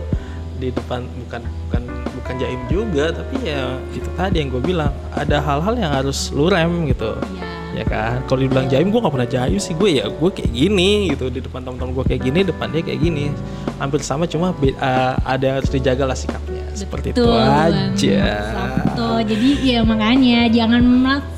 [0.54, 1.82] di depan bukan bukan
[2.28, 6.44] bukan jaim juga, tapi ya itu tadi yang gue bilang ada hal-hal yang harus lu
[6.44, 7.48] rem gitu, Iya.
[7.72, 8.20] ya kan?
[8.28, 11.40] Kalau dibilang jaim gue nggak pernah jaim sih gue ya gue kayak gini gitu di
[11.40, 13.32] depan teman-teman gue kayak gini, depan dia kayak gini,
[13.80, 14.76] hampir sama cuma eh,
[15.16, 18.28] ada yang harus dijaga lah sikapnya seperti itu Betul aja.
[18.52, 19.08] Sabto.
[19.24, 20.84] Jadi ya makanya jangan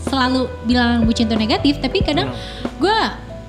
[0.03, 2.83] selalu bilang bucin itu negatif, tapi kadang Hmm.
[2.83, 2.99] gue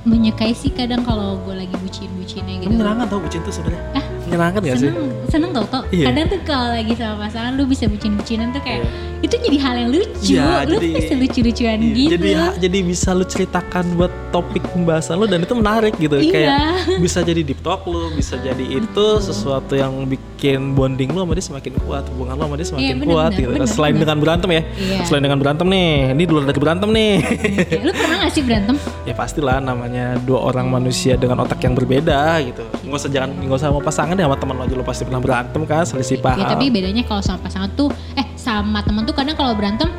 [0.01, 2.69] menyukai sih kadang kalau gue lagi bucin-bucinnya gitu.
[2.69, 3.82] Menyenangkan tau bucin tuh sebenarnya.
[3.97, 4.87] Ah, Menyenangkan gak sih?
[4.87, 6.05] seneng seneng tau tau Iya.
[6.07, 8.83] kadang tuh kalau lagi sama pasangan lu bisa bucin-bucinan tuh kayak
[9.21, 13.09] itu jadi hal yang lucu Iya, lu jadi- bisa lucu-lucuan Iya, gitu Jadi jadi bisa
[13.11, 16.15] lu ceritakan buat topik pembahasan lu dan itu menarik gitu.
[16.15, 16.31] Iya.
[16.31, 16.57] Kayak
[16.97, 21.45] bisa jadi deep talk lu, bisa jadi itu sesuatu yang bikin bonding lu sama dia
[21.45, 23.51] semakin kuat, hubungan lu sama dia semakin Iya, bener, kuat bener, gitu.
[23.53, 24.01] bener, Selain bener.
[24.01, 24.61] dengan berantem ya.
[24.71, 24.97] Iya.
[25.05, 27.13] Selain dengan berantem nih, ini dulu dari berantem nih.
[27.21, 31.73] Oke, lu pernah gak sih berantem ya pastilah namanya dua orang manusia dengan otak yang
[31.73, 32.63] berbeda gitu.
[32.81, 35.17] Nggak usah jangan nggak usah sama pasangan ya sama teman lo aja lu pasti pernah
[35.19, 36.38] berantem kan, selisih paham.
[36.38, 39.89] ya tapi bedanya kalau sama pasangan tuh eh sama temen tuh kadang kalau berantem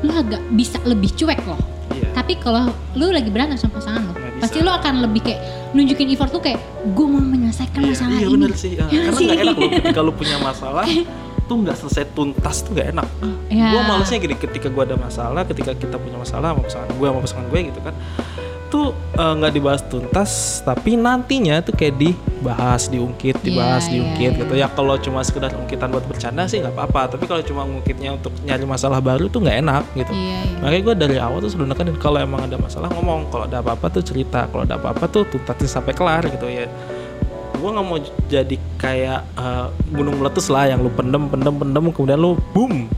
[0.00, 1.58] lu agak bisa lebih cuek loh
[1.90, 2.08] Iya.
[2.14, 4.40] tapi kalau lu lagi berantem sama pasangan lo Nggak bisa.
[4.40, 5.40] pasti lu akan lebih kayak
[5.72, 8.70] nunjukin effort tuh kayak gue mau menyelesaikan Iya, masalah iya ini bener sih.
[8.72, 9.26] Ya karena sih?
[9.26, 10.86] nggak enak loh ketika lu punya masalah
[11.42, 13.08] tuh nggak selesai tuntas tuh nggak enak.
[13.50, 13.68] Ya.
[13.68, 17.20] Gue malesnya gini ketika gue ada masalah, ketika kita punya masalah sama pasangan gue sama
[17.20, 17.94] pasangan gue gitu kan,
[18.72, 20.30] tuh eh, nggak dibahas tuntas,
[20.64, 24.52] tapi nantinya tuh kayak dibahas, diungkit, dibahas, Iya, diungkit iya, gitu.
[24.56, 28.32] Ya kalau cuma sekedar ungkitan buat bercanda sih nggak apa-apa, tapi kalau cuma ngungkitnya untuk
[28.40, 30.12] nyari masalah baru tuh nggak enak gitu.
[30.16, 30.58] iya, iya.
[30.64, 33.92] Makanya gue dari awal tuh selalu nekenin kalau emang ada masalah ngomong, kalau ada apa-apa
[33.92, 36.64] tuh cerita, kalau ada apa-apa tuh tuntasin sampai kelar gitu ya.
[37.52, 42.16] Gue nggak mau jadi kayak eh, gunung meletus lah yang lu pendem, pendem, pendem, kemudian
[42.16, 42.88] lu boom,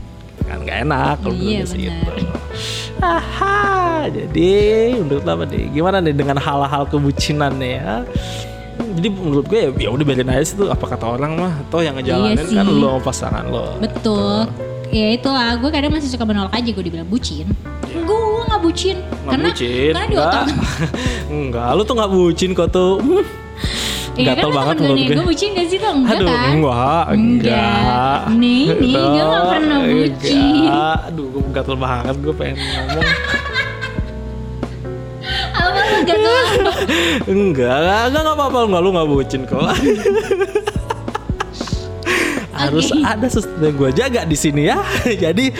[0.47, 1.77] kan nggak enak kalau Iya, benar.
[1.77, 2.11] gitu.
[3.03, 4.51] Aha, jadi
[5.01, 5.69] menurut apa nih?
[5.73, 7.93] Gimana nih dengan hal-hal kebucinan nih ya?
[8.95, 11.83] Jadi menurut gue ya, ya udah biarin aja sih tuh apa kata orang mah, atau
[11.83, 13.75] yang ngejalanin Iya kan lo pasangan lo.
[13.79, 14.47] betul
[14.93, 17.43] ya itu lah gue kadang masih suka menolak aja gue dibilang bucin
[17.95, 18.97] gue nggak bucin.
[18.99, 20.89] Nggak karena bucin, karena di otak enggak.
[21.31, 22.93] enggak, lu tuh nggak bucin kok tuh.
[24.15, 25.11] Iya Gatel kan banget gue menurut gue.
[25.11, 25.89] gue bucin gak sih lo?
[25.91, 26.47] Enggak Aduh, kan?
[26.55, 28.19] enggak, enggak.
[28.31, 30.39] Nih, nih, gue gak pernah bucin.
[30.39, 30.97] Enggak.
[31.05, 33.03] Aduh, gue gatel banget, gue pengen ngomong.
[35.55, 36.39] Apa lu gak tau?
[37.27, 39.59] enggak, enggak, enggak, apa-apa, enggak, lu enggak bucin kok.
[42.55, 43.03] Harus Oke.
[43.03, 44.79] ada sesuatu yang gue jaga di sini ya.
[45.03, 45.51] Jadi,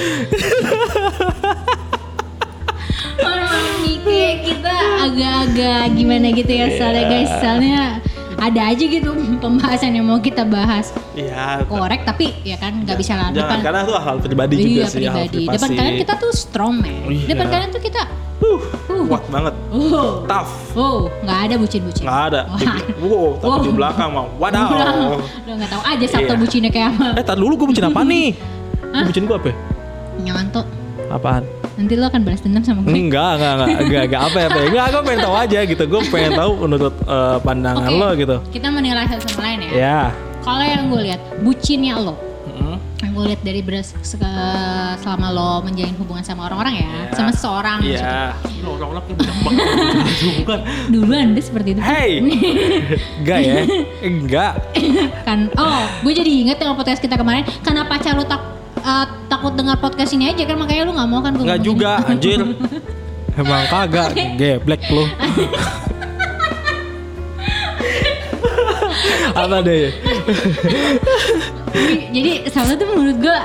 [3.17, 7.99] Orang nih kayak kita agak-agak gimana gitu ya soalnya guys Soalnya
[8.37, 9.09] ada aja gitu
[9.43, 11.63] pembahasan yang mau kita bahas ya.
[11.63, 14.85] Korek tapi ya kan gak bisa lah Jangan, depan karena itu hal pribadi juga Iya
[14.85, 15.75] sih, hal pribadi Depan privasi.
[15.75, 17.27] kalian kita tuh strong man Iya.
[17.27, 18.03] Depan kalian tuh kita
[18.35, 18.59] Huh.
[18.91, 20.21] uh kuat banget Oh.
[20.25, 22.03] tough Oh, nggak ada bucin-bucin.
[22.03, 22.41] nggak ada
[22.99, 23.63] wow tapi Wow.
[23.63, 24.67] di belakang mah wadaw
[25.15, 26.39] Udah nggak tahu aja Sabtu Iya.
[26.39, 27.07] bucinnya kayak apa.
[27.15, 28.35] eh tar dulu gue bucin apa nih
[28.93, 29.55] Gua bucin gue apa ya?
[31.07, 31.43] Apaan
[31.75, 32.95] Nanti lo akan balas dendam sama gue.
[32.95, 34.59] Enggak, enggak, enggak, enggak, enggak apa apa.
[34.63, 35.83] Enggak, gue pengen tahu aja gitu.
[35.85, 37.99] Gue pengen tahu menurut eh, pandangan Oke.
[37.99, 38.35] lo gitu.
[38.55, 39.71] Kita menilai satu sama lain ya.
[39.75, 40.01] Ya.
[40.39, 42.15] Kalau yang gue lihat, bucinnya lo.
[42.47, 42.79] Mm.
[43.03, 44.15] Yang gue lihat dari beras se-
[44.95, 47.03] selama lo menjalin hubungan sama orang-orang ya, Iya.
[47.11, 47.79] sama seseorang.
[47.83, 48.31] Iya.
[48.63, 49.03] Lo orang-orang
[50.39, 50.59] bukan.
[50.87, 51.81] Dulu anda seperti itu.
[51.83, 52.23] Hey.
[53.19, 53.55] Enggak ya?
[54.09, 54.53] Enggak.
[55.27, 58.39] kan oh gue jadi inget yang podcast kita kemarin karena pacar lu tak
[58.85, 61.65] eh, takut dengar podcast ini aja kan makanya lu nggak mau kan gue ngomongin.
[61.65, 62.39] juga, anjir.
[63.35, 65.03] Emang kagak, geblek lo.
[69.35, 69.91] apa deh?
[69.91, 70.95] Jadi-
[72.15, 73.37] jadi Sabtu tuh menurut gue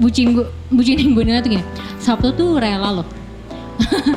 [0.00, 1.64] bucin gue bucin yang gue tuh gini
[2.00, 3.06] Sabtu tuh rela loh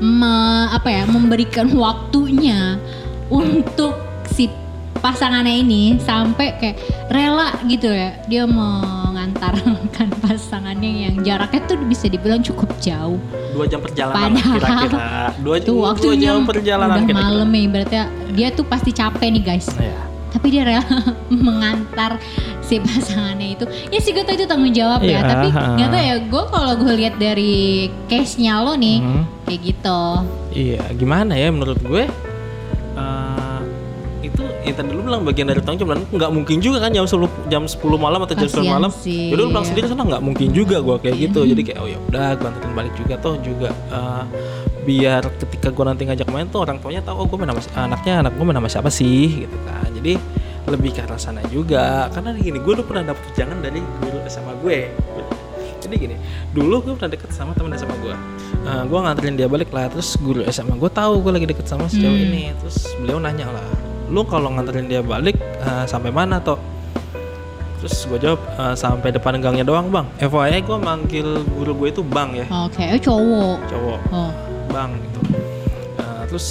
[0.00, 2.78] Me- apa ya memberikan waktunya
[3.30, 3.94] untuk
[4.30, 4.50] si
[4.98, 6.76] pasangannya ini sampai kayak
[7.10, 8.44] rela gitu ya dia
[9.20, 9.76] mengantarkan
[10.24, 13.20] pasangannya yang jaraknya tuh bisa dibilang cukup jauh
[13.52, 15.08] Dua jam perjalanan Padahal kira-kira.
[15.36, 17.28] Dua, tuh dua waktunya jam perjalanan udah kira-kira.
[17.28, 17.96] malam ya berarti
[18.32, 19.96] dia tuh pasti capek nih guys Ya.
[20.30, 20.86] tapi dia rela
[21.28, 22.16] mengantar
[22.62, 25.62] si pasangannya itu ya sih gue tau itu tanggung jawab ya Iya, tapi ha.
[25.74, 27.54] nggak tau ya gue kalau gue lihat dari
[28.06, 29.24] case nya lo nih Hmm.
[29.44, 30.00] kayak gitu
[30.50, 32.06] Iya, gimana ya menurut gue?
[34.60, 37.62] Yang tadi lu bilang bagian dari tanggung jawab nggak mungkin juga kan jam 10 jam
[37.64, 38.90] 10 malam atau jam 10 Kasian malam.
[38.90, 41.40] sih, Yaudah lu pulang sendiri sana nggak mungkin juga gue kayak gitu.
[41.44, 44.22] Jadi kayak oh ya udah gue anterin balik juga toh juga eh,
[44.80, 47.72] biar ketika gue nanti ngajak main tuh orang tuanya tahu oh gue main sama si-
[47.74, 49.20] anaknya anak gue main sama siapa sih?
[49.40, 49.88] Gitu kan.
[49.90, 50.12] Jadi
[50.66, 52.08] lebih ke arah sana juga.
[52.10, 54.78] Karena gini gue dulu pernah dapet jangan dari guru SMA gue.
[55.80, 56.16] Jadi gini
[56.50, 58.12] dulu gue pernah deket sama temen SMA gue
[58.60, 59.88] Eh, gue nganterin dia balik lah.
[59.88, 62.26] Terus guru SMA gue tahu gue lagi deket sama cewek Hmm.
[62.28, 62.42] ini.
[62.54, 63.68] Terus beliau nanya lah
[64.10, 66.58] lu kalau nganterin dia balik eh, sampai mana toh
[67.80, 70.04] terus gue jawab "Eh, sampai depan gangnya doang bang.
[70.20, 72.46] FYI gue manggil guru gue itu bang ya.
[72.68, 73.56] Oke eh, cowok.
[73.72, 74.00] Cowok.
[74.12, 74.30] Oh.
[74.68, 75.20] Bang gitu.
[75.96, 76.46] Eh, terus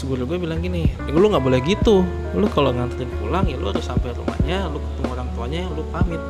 [0.00, 2.00] guru gue bilang gini lu nggak boleh gitu.
[2.32, 6.22] Lu kalau nganterin pulang ya lu harus sampai rumahnya lu ketemu orang tuanya lu pamit.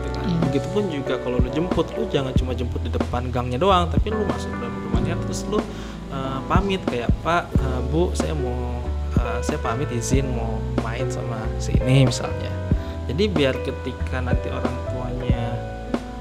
[0.00, 0.24] Gitu kan.
[0.24, 0.36] Iya.
[0.48, 4.24] begitupun juga kalau lu jemput lu jangan cuma jemput di depan gangnya doang tapi lu
[4.24, 5.60] masuk ke dalam rumahnya terus lu
[6.08, 8.80] eh, pamit kayak pak eh, bu saya mau
[9.18, 12.52] eh, saya pamit izin mau main sama si ini misalnya.
[13.10, 15.44] Jadi biar ketika nanti orang tuanya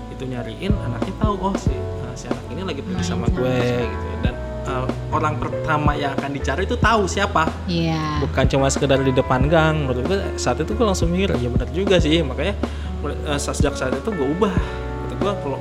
[0.10, 4.08] itu nyariin anaknya tahu oh si eh, si anak ini lagi pergi sama gue gitu.
[4.26, 7.46] Dan eh, orang pertama yang akan dicari itu tahu siapa.
[7.70, 8.26] Iya.
[8.26, 9.86] Bukan cuma sekedar di depan gang.
[9.86, 12.26] Menurut gue saat itu gue langsung mikir ya benar juga sih.
[12.26, 12.58] Makanya
[13.06, 14.52] eh, sejak saat itu gue ubah.
[14.52, 15.60] Kata gue kalau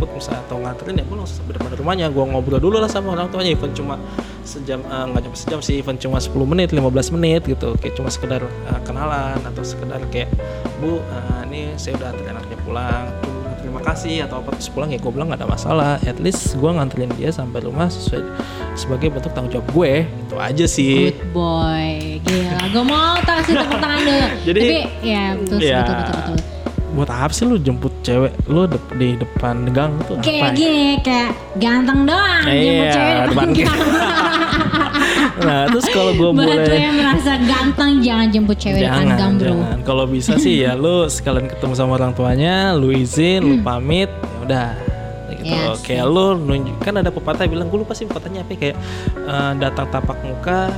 [0.00, 2.06] menjemput misalnya atau nganterin ya gue langsung sampai depan rumahnya.
[2.08, 3.52] Gue ngobrol dulu lah sama orang tuanya.
[3.52, 4.00] Even cuma
[4.48, 5.76] sejam eh, nggak cuma sejam sih.
[5.84, 7.76] Even cuma 10 menit 15 menit gitu.
[7.76, 10.32] Kayak cuma sekedar eh, kenalan atau sekedar kayak
[10.80, 13.04] bu eh, ini saya udah anterin anaknya pulang.
[13.60, 14.52] Terima- kasih atau apa.
[14.60, 15.92] Terus pulang ya gue bilang nggak ada masalah.
[16.04, 18.24] At least gue nganterin dia sampai rumah sesuai
[18.76, 19.92] sebagai bentuk tanggung jawab gue.
[20.04, 21.12] Itu aja sih.
[21.16, 22.20] Good boy.
[22.24, 22.60] Gila.
[22.76, 24.26] Gue mau kasih tepuk tangan dulu.
[24.48, 26.59] Jadi, tapi ya betul ya, betul betul
[26.90, 30.56] buat apa sih lu jemput cewek lu dep- di depan gang tuh kayak apa?
[30.56, 33.78] gini kayak ganteng doang Iya, jemput cewek depan depan gang.
[35.40, 39.46] nah terus kalau gue buat boleh yang merasa ganteng jangan jemput cewek depan gang bro.
[39.48, 39.78] jangan.
[39.82, 44.36] kalau bisa sih ya lu sekalian ketemu sama orang tuanya lu izin lu pamit ya
[44.42, 44.68] udah.
[45.30, 48.58] Gitu Iya kayak lu nunjuk kan ada pepatah bilang gue lupa sih pepatahnya apa ya,
[48.60, 48.76] kayak
[49.16, 50.68] eh, datang tapak muka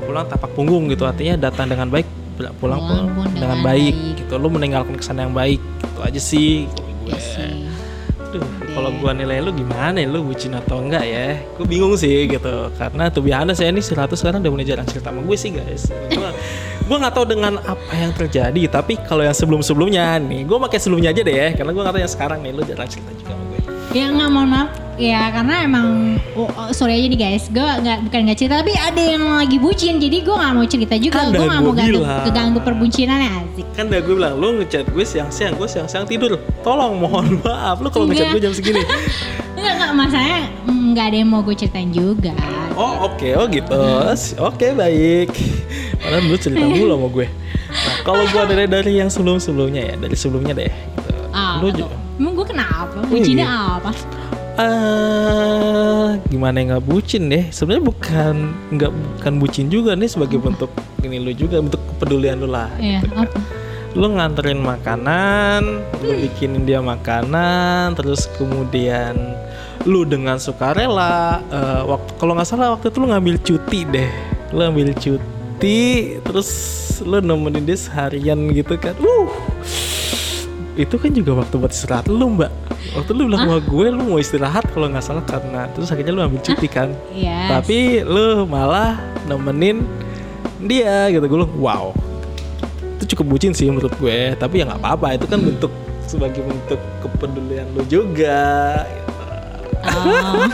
[0.00, 1.04] pulang tapak punggung gitu.
[1.04, 2.08] Artinya datang dengan baik
[2.56, 4.18] pulang Pulang pun dengan dengan baik, baik.
[4.24, 7.52] gitu lu meninggalkan kesan yang baik itu aja sih kalau gue Iya sih.
[8.30, 8.46] Duh,
[8.78, 11.34] kalau gua nilai lu gimana ya lu bucin atau enggak ya?
[11.58, 12.70] Gue bingung sih gitu.
[12.78, 15.90] Karena tuh biasa saya ini 100 sekarang udah mulai jarang cerita sama gue sih guys.
[16.14, 16.30] Gua
[16.86, 21.10] gua nggak tahu dengan apa yang terjadi, tapi kalau yang sebelum-sebelumnya nih, gue pakai sebelumnya
[21.10, 23.44] aja deh ya, karena gue nggak tahu yang sekarang nih lu jarang cerita juga sama
[23.49, 23.49] gue.
[23.90, 28.04] Ya nggak mohon maaf ya karena emang oh, oh, sorry aja nih guys gue nggak
[28.04, 31.32] bukan nggak cerita tapi ada yang lagi bucin jadi gue nggak mau cerita juga Kan
[31.32, 35.56] gue nggak mau ganggu, keganggu perbuncinannya asik Kan udah gue bilang, lu ngechat gue siang-siang,
[35.56, 36.36] gue siang-siang tidur.
[36.60, 38.36] Tolong mohon maaf, lu kalau ngechat Enggak.
[38.36, 38.82] gue jam segini.
[39.60, 42.32] nggak nggak masalahnya mm, nggak ada yang mau gue ceritain juga
[42.80, 43.76] Oh oke, oh gitu.
[44.40, 45.36] Oke baik.
[46.00, 47.26] Padahal dulu cerita mulu sama gue.
[47.68, 50.72] Nah kalau gue dari dari yang sebelum-sebelumnya ya, dari sebelumnya deh.
[50.72, 51.12] Gitu.
[51.32, 52.09] ah Lu.
[52.20, 53.80] Emang gue kenapa bucinnya iya.
[53.80, 53.90] apa
[54.60, 57.48] Eh, gimana yang nggak bucin deh?
[57.48, 58.34] Sebenarnya bukan
[58.76, 60.68] nggak bukan bucin juga nih sebagai bentuk
[61.00, 62.68] ini lu juga bentuk kepedulian lu lah.
[62.76, 63.24] Iya, gitu kan.
[63.24, 63.40] apa?
[63.96, 65.62] Lu nganterin makanan,
[66.04, 69.16] lu bikinin dia makanan, terus kemudian
[69.88, 74.12] lu dengan sukarela eh, waktu kalau nggak salah waktu itu lu ngambil cuti deh
[74.52, 76.50] lu ambil cuti terus
[77.00, 79.30] lu nemenin dia seharian gitu kan uh
[80.78, 82.50] itu kan juga waktu buat istirahat lu mbak.
[82.94, 86.22] Waktu lu bilang sama gue lu mau istirahat kalau nggak salah karena terus akhirnya lu
[86.22, 86.94] ambil cuti kan.
[87.10, 87.50] Yes.
[87.50, 89.82] tapi lu malah nemenin
[90.62, 91.26] dia gitu.
[91.26, 91.90] Gue wow.
[93.00, 95.18] Itu cukup bucin sih menurut gue tapi ya nggak apa-apa.
[95.18, 95.72] Itu kan bentuk
[96.06, 98.38] sebagai bentuk kepedulian lu juga
[98.86, 99.12] gitu.
[99.80, 100.44] Oh.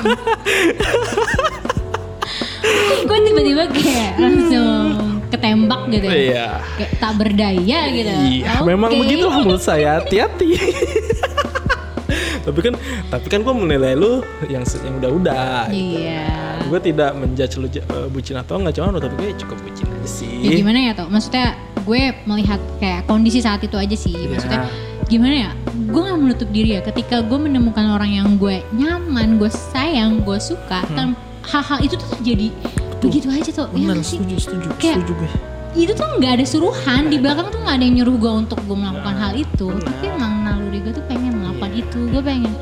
[3.07, 5.16] gue tiba-tiba kayak langsung
[5.47, 6.15] ketembak gitu ya.
[6.17, 6.47] Iya.
[6.75, 8.13] Kayak tak berdaya gitu.
[8.27, 8.67] Iya, Oke.
[8.67, 9.91] memang begitulah menurut saya.
[10.03, 10.51] Hati-hati.
[12.47, 12.75] tapi kan,
[13.11, 15.71] tapi kan gue menilai lu yang yang udah-udah.
[15.71, 16.27] Iya.
[16.67, 20.35] Gue tidak menjudge lu eh, bucin atau enggak, cuma menurut gue cukup bucin aja sih.
[20.43, 21.07] Ya gimana ya tuh?
[21.11, 21.55] Maksudnya
[21.87, 24.15] gue melihat kayak kondisi saat itu aja sih.
[24.15, 24.29] Iya.
[24.35, 24.63] Maksudnya
[25.07, 25.51] gimana ya?
[25.91, 26.81] Gue nggak menutup diri ya.
[26.83, 30.95] Ketika gue menemukan orang yang gue nyaman, gue sayang, gue suka, Hmm.
[30.95, 31.09] kan
[31.47, 32.51] hal-hal itu tuh terjadi
[32.99, 33.67] begitu aja tuh.
[33.69, 34.19] Ya Benar, nggak sih?
[34.19, 35.31] setuju, setuju, Kayak- setuju gue.
[35.77, 38.73] itu tuh nggak ada suruhan di belakang tuh nggak ada yang nyuruh gue untuk gue
[38.75, 39.85] melakukan hal itu Benar.
[39.85, 41.83] tapi emang naluri gue tuh pengen melakukan Iya.
[41.83, 42.53] itu gue pengen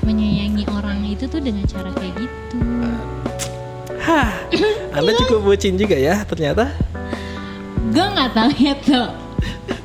[0.00, 2.58] menyayangi orang itu tuh dengan cara kayak gitu
[4.00, 4.30] Hah,
[4.96, 6.70] Anda cukup bucin juga ya ternyata.
[7.90, 9.06] gue nggak tahu ya tuh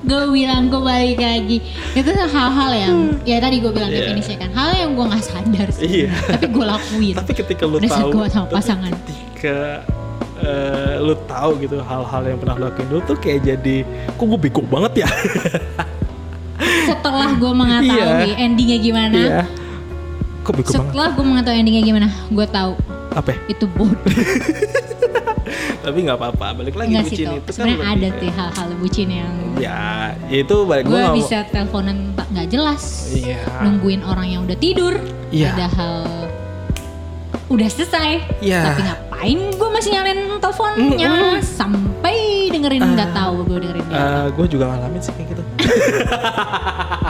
[0.05, 1.57] gue bilang gue balik lagi
[1.91, 3.99] itu hal-hal yang ya tadi gue bilang Iya.
[4.05, 6.09] definisinya kan hal yang gue nggak sadar sih Iya.
[6.29, 8.91] tapi gue lakuin Tapi ketika lu tahu, gua sama pasangan.
[8.93, 9.57] ketika
[10.37, 14.39] eh, lu tahu gitu hal-hal yang pernah lu lakuin dulu tuh kayak jadi, kok gue
[14.39, 15.09] bego banget ya?
[16.87, 18.39] setelah gue mengetahui Iya.
[18.39, 19.41] endingnya gimana Iya.
[20.41, 22.77] Kok bego setelah gue mengetahui endingnya gimana gue tahu
[23.11, 23.31] Apa?
[23.47, 23.97] itu bodoh
[25.77, 26.47] Tapi nggak apa-apa.
[26.55, 27.35] Balik lagi Enggak sih bucin tuh.
[27.35, 29.81] itu kan Sebenarnya lebih ada sih hal-hal bucin yang Ya,
[30.27, 33.39] itu balik gue mau- bisa teleponan tak nggak jelas, Iya.
[33.61, 34.93] nungguin orang yang udah tidur,
[35.29, 35.53] Iya.
[35.53, 35.95] padahal
[37.45, 38.09] udah selesai.
[38.41, 38.61] Iya.
[38.65, 42.17] Tapi ngapain gue masih nyalain teleponnya sampai
[42.49, 43.15] dengerin nggak Ah.
[43.15, 43.95] tahu gue dengerin dia.
[43.95, 45.43] Eh, gue juga ngalamin sih kayak gitu.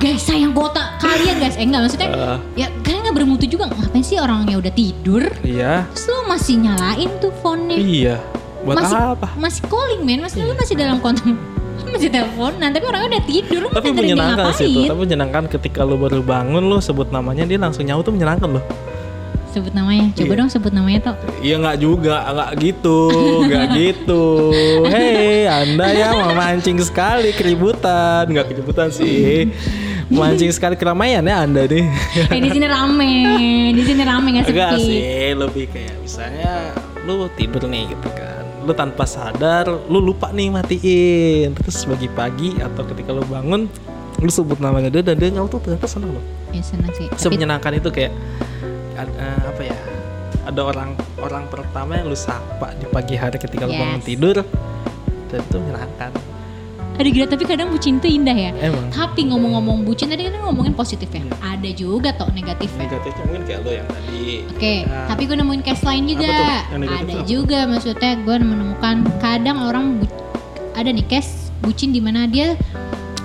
[0.00, 2.38] guys sayang kota kalian guys, eh enggak maksudnya Eh.
[2.56, 5.84] ya kalian nggak bermutu juga ngapain sih orangnya udah tidur, Iya.
[5.86, 7.76] terus lu masih nyalain tuh phone-nya.
[7.76, 8.16] Iya.
[8.60, 9.28] Buat masih apa?
[9.36, 11.24] masih calling man, masih lu masih dalam kontak
[11.92, 14.80] masih teleponan tapi orangnya udah tidur Tapi menyenangkan sih itu.
[14.86, 18.64] Tapi menyenangkan ketika lu baru bangun lu sebut namanya dia langsung nyaut tuh menyenangkan loh.
[19.50, 20.38] sebut namanya coba Iya.
[20.38, 22.98] dong sebut namanya tuh Iya nggak juga, nggak gitu,
[23.42, 24.24] nggak gitu.
[24.86, 29.50] Hei, anda ya memancing sekali keributan, nggak keributan sih,
[30.10, 31.86] mancing sekali keramaian ya anda nih.
[32.28, 33.12] eh di sini rame
[33.70, 35.00] di sini rame nggak Enggak sepi sih,
[35.32, 36.52] lebih kayak misalnya
[37.06, 38.42] lu tidur nih gitu kan.
[38.60, 41.54] Lu tanpa sadar, lu lupa nih matiin.
[41.54, 43.70] Terus pagi-pagi atau ketika lu bangun,
[44.18, 46.24] lu sebut namanya dia dan dia tuh ternyata seneng loh.
[46.50, 48.10] ya senang sih tapi Semenyenangkan itu kayak
[48.98, 49.78] ad- eh, apa ya?
[50.44, 50.90] Ada orang
[51.22, 54.06] orang pertama yang lu sapa di pagi hari ketika lu bangun Yes.
[54.06, 54.36] tidur.
[55.30, 56.10] Dan itu menyenangkan.
[57.00, 58.92] Ada gila tapi kadang bucin tuh indah ya Emang.
[58.92, 61.32] tapi ngomong-ngomong bucin tadi kan ngomongin positif ya Iya.
[61.40, 64.24] ada juga toh negatifnya Negatifnya mungkin kayak lu yang tadi.
[64.46, 66.28] Oke, Nah, tapi gue nemuin case lain juga.
[66.28, 66.44] Apa tuh?
[66.68, 67.26] Yang negatif Ada apa?
[67.26, 70.12] juga maksudnya gue menemukan kadang orang bu-
[70.72, 72.52] ada nih case bucin di mana dia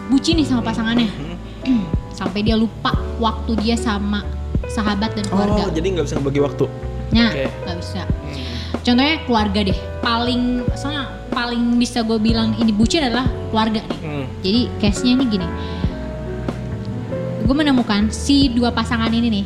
[0.08, 1.10] bucin nih sama pasangannya.
[1.62, 1.84] Hmm.
[2.10, 4.24] Sampai dia lupa waktu dia sama
[4.66, 5.62] sahabat dan keluarga.
[5.62, 6.66] Oh, jadi nggak bisa ngebagi waktu.
[7.12, 7.46] Nah, oke.
[7.62, 8.02] nggak bisa.
[8.82, 9.78] Contohnya keluarga deh.
[10.02, 10.42] Paling
[10.74, 14.00] soalnya paling bisa gue bilang ini bucin adalah keluarga nih.
[14.02, 14.26] Hmm.
[14.42, 15.48] Jadi case-nya ini gini.
[17.46, 19.46] Gue menemukan si dua pasangan ini nih.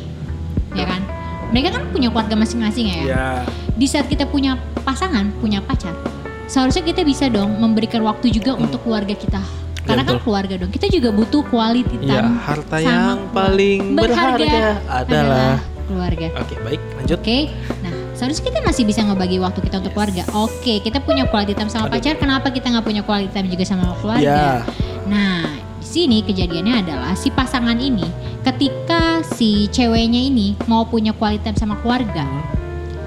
[0.73, 1.01] Ya kan?
[1.49, 3.01] Mereka kan punya keluarga masing-masing ya.
[3.03, 3.25] Ya.
[3.73, 5.97] Di saat kita punya pasangan, punya pacar,
[6.45, 8.69] seharusnya kita bisa dong memberikan waktu juga Hmm.
[8.69, 9.41] untuk keluarga kita.
[9.81, 10.69] Karena kan keluarga dong.
[10.69, 15.57] Kita juga butuh quality Ya, time harta sama yang paling berharga adalah.
[15.89, 16.29] keluarga.
[16.37, 17.17] Oke, baik, lanjut.
[17.17, 17.37] Oke,
[17.81, 20.27] nah seharusnya kita masih bisa ngebagi waktu kita untuk keluarga.
[20.35, 21.95] Oke, kita punya quality time sama Aduh.
[21.95, 24.67] pacar, kenapa kita nggak punya quality time juga sama keluarga?
[25.07, 25.47] Nah,
[25.79, 28.03] di sini kejadiannya adalah si pasangan ini,
[28.43, 32.27] ketika si ceweknya ini mau punya quality time sama keluarga,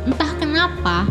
[0.09, 1.05] entah kenapa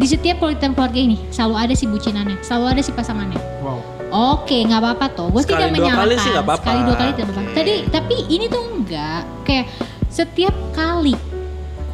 [0.00, 3.36] di setiap quality time keluarga ini selalu ada si bucinannya, selalu ada si pasangannya.
[3.60, 3.78] wow.
[4.10, 5.30] Oke, nggak apa-apa toh.
[5.30, 6.02] Gue Sekali tidak dua menyalahkan.
[6.02, 6.66] kali sih apa-apa.
[6.66, 7.50] Sekali dua kali tidak apa-apa.
[7.54, 9.22] Tadi, tapi ini tuh enggak.
[9.46, 9.66] Kayak
[10.10, 11.14] setiap kali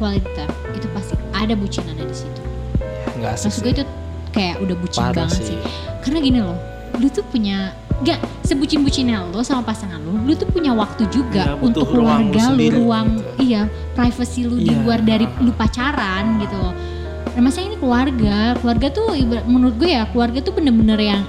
[0.01, 0.53] quality time
[1.37, 2.41] ada bucinannya di situ.
[3.13, 3.83] Enggak asik Maksud gue itu
[4.29, 5.45] kayak udah bucin Parah banget sih.
[5.53, 5.59] sih.
[6.01, 6.57] Karena gini loh,
[6.97, 11.81] lu tuh punya Gak, sebucin-bucinnya lo sama pasangan lo, lu tuh punya waktu juga butuh
[11.81, 13.29] untuk lu keluarga lu, sendiri, ruang, gitu.
[13.41, 13.61] iya,
[13.97, 14.85] privacy lu di Iya.
[14.85, 16.77] luar dari lu pacaran gitu loh.
[17.33, 19.17] Nah, masalah ini keluarga, keluarga tuh
[19.49, 21.21] menurut gue ya, keluarga tuh bener-bener yang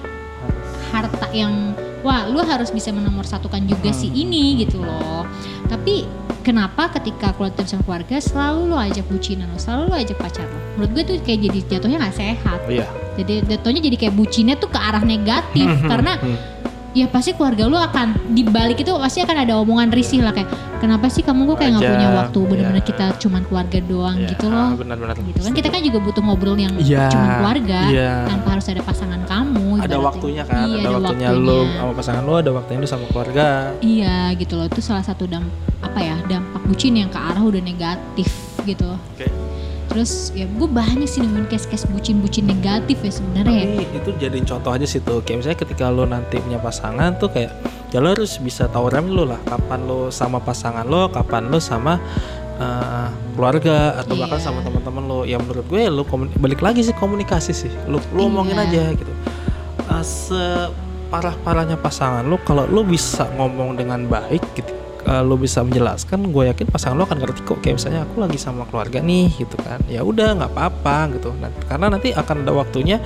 [0.89, 4.21] harta yang wah lu harus bisa menomorsatukan juga si Hmm.
[4.21, 5.25] ini gitu loh
[5.67, 6.05] tapi
[6.49, 10.49] kenapa ketika quality time sama keluarga selalu lo ajak bucinan lo, selalu lo ajak pacar
[10.49, 10.59] lo.
[10.81, 12.61] Menurut gue tuh kayak jadi jatuhnya nggak sehat.
[12.73, 12.89] Iya.
[13.21, 16.17] Jadi jatuhnya jadi kayak bucinnya tuh ke arah negatif karena
[16.97, 20.49] ya pasti keluarga lu akan dibalik itu pasti akan ada omongan risih lah kayak
[20.81, 22.89] kenapa sih kamu kok kayak nggak punya waktu bener-bener iya.
[22.91, 25.15] kita cuman keluarga doang Iya, gitu loh Benar-benar.
[25.21, 28.13] gitu kan kita kan juga butuh ngobrol yang Iya, cuman keluarga iya.
[28.25, 30.01] tanpa harus ada pasangan kamu ada ibaratnya.
[30.05, 33.47] waktunya kan, iya, ada, waktunya, lo sama pasangan lo, ada waktunya lo sama keluarga.
[33.79, 35.47] iya gitu loh itu salah satu damp
[35.79, 38.27] apa ya dampak bucin yang ke arah udah negatif
[38.63, 39.31] gitu Oke.
[39.89, 44.69] terus ya gue banyak sih nemuin case-case bucin-bucin negatif ya sebenarnya ya itu jadiin contoh
[44.69, 45.23] aja sih tuh.
[45.23, 47.55] Kayak misalnya ketika lo nanti punya pasangan tuh kayak
[47.89, 49.41] ya lo harus bisa tahu rem lo lah.
[49.43, 51.97] Kapan lo sama pasangan lo, kapan lo sama
[52.59, 54.45] eh, keluarga atau bahkan Iya.
[54.45, 55.19] sama teman-teman lo.
[55.23, 57.73] Ya menurut gue lo komun- balik lagi sih komunikasi sih.
[57.87, 58.67] Lo lo omongin Iya.
[58.67, 59.13] aja gitu.
[59.89, 64.73] Eh, separah-parahnya pasangan lo kalau lo bisa ngomong dengan baik gitu
[65.03, 67.59] eh, lo bisa menjelaskan gue yakin pasangan lo akan ngerti kok.
[67.61, 71.33] Kayak misalnya aku lagi sama keluarga nih gitu kan ya udah nggak apa-apa gitu.
[71.35, 73.01] Nah, karena nanti akan ada waktunya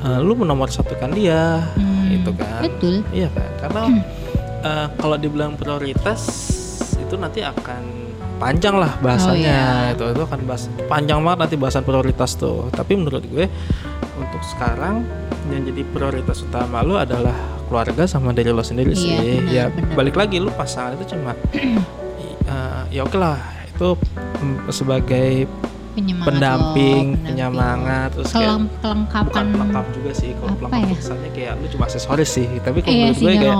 [0.00, 2.60] eh, lo menomorsatukan dia Hmm, gitu kan.
[2.62, 3.02] betul.
[3.10, 3.50] Iya kan?
[3.58, 3.82] Karena
[4.62, 6.22] eh, kalau dibilang prioritas
[6.94, 7.82] itu nanti akan
[8.38, 12.70] panjang lah bahasanya Oh, itu itu akan bahas panjang banget nanti bahasan prioritas tuh.
[12.70, 13.46] Tapi menurut gue
[14.14, 15.02] untuk sekarang
[15.52, 17.34] yang jadi prioritas utama lo adalah
[17.64, 19.94] keluarga sama diri lo sendiri Iya, sih benar, ya benar.
[19.94, 21.32] balik lagi lo pasangan itu cuma
[22.46, 23.88] eh, ya oke lah itu
[24.38, 25.44] mm, sebagai
[25.92, 30.96] penyemangat pendamping, lo, penyemangat terus kayak Kelang, kelengkapan bukan pelengkap juga sih kalau pelengkap ya?
[30.96, 33.56] kesannya kayak lu cuma aksesoris sih tapi kalau iya menurut gue kayak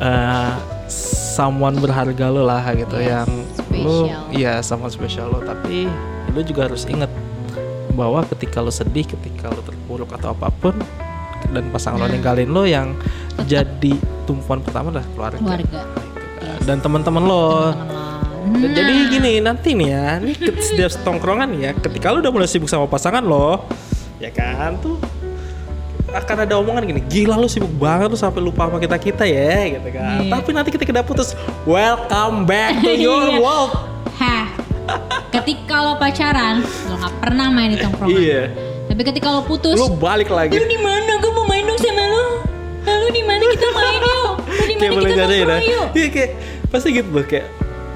[0.00, 0.52] eh,
[1.30, 3.28] someone berharga lo lah gitu Yes, yang
[3.72, 4.22] lu spesial.
[4.30, 5.86] iya someone spesial lo tapi
[6.30, 7.10] lu juga harus inget
[7.92, 10.74] bahwa ketika lu sedih ketika lu terpuruk atau apa pun
[11.50, 12.12] dan pasangan lo Nah.
[12.12, 12.94] ninggalin lo yang
[13.42, 13.92] jadi
[14.24, 15.86] tumpuan pertama adalah keluarga, keluarga Gitu kan.
[16.40, 16.60] Yes.
[16.64, 17.50] dan teman-teman lo lo.
[17.68, 18.08] Nah,
[18.50, 22.86] Jadi gini nanti nih ya, ke setiap tongkrongan ya, ketika lu udah mulai sibuk sama
[22.86, 23.68] pasangan lo,
[24.16, 24.96] ya kan tuh
[26.10, 29.76] akan ada omongan gini, gila lu sibuk banget lu sampai lupa sama kita kita ya,
[29.76, 30.24] gitu kan.
[30.24, 30.32] Iya.
[30.32, 33.38] Tapi nanti ketika udah putus, welcome back to your Iya.
[33.38, 33.72] world.
[34.16, 34.44] Hah.
[35.30, 38.10] Ketika lo pacaran, lo nggak pernah main di tongkrongan.
[38.10, 38.42] Iya,
[38.88, 40.56] Tapi ketika lo putus, lu balik lagi.
[40.56, 41.14] lu di mana?
[41.16, 41.29] Gue
[43.60, 44.30] kita main yuk?
[44.80, 45.56] Kayak boleh jadi ya.
[45.92, 46.30] Iya kayak
[46.72, 47.46] pasti gitu loh kayak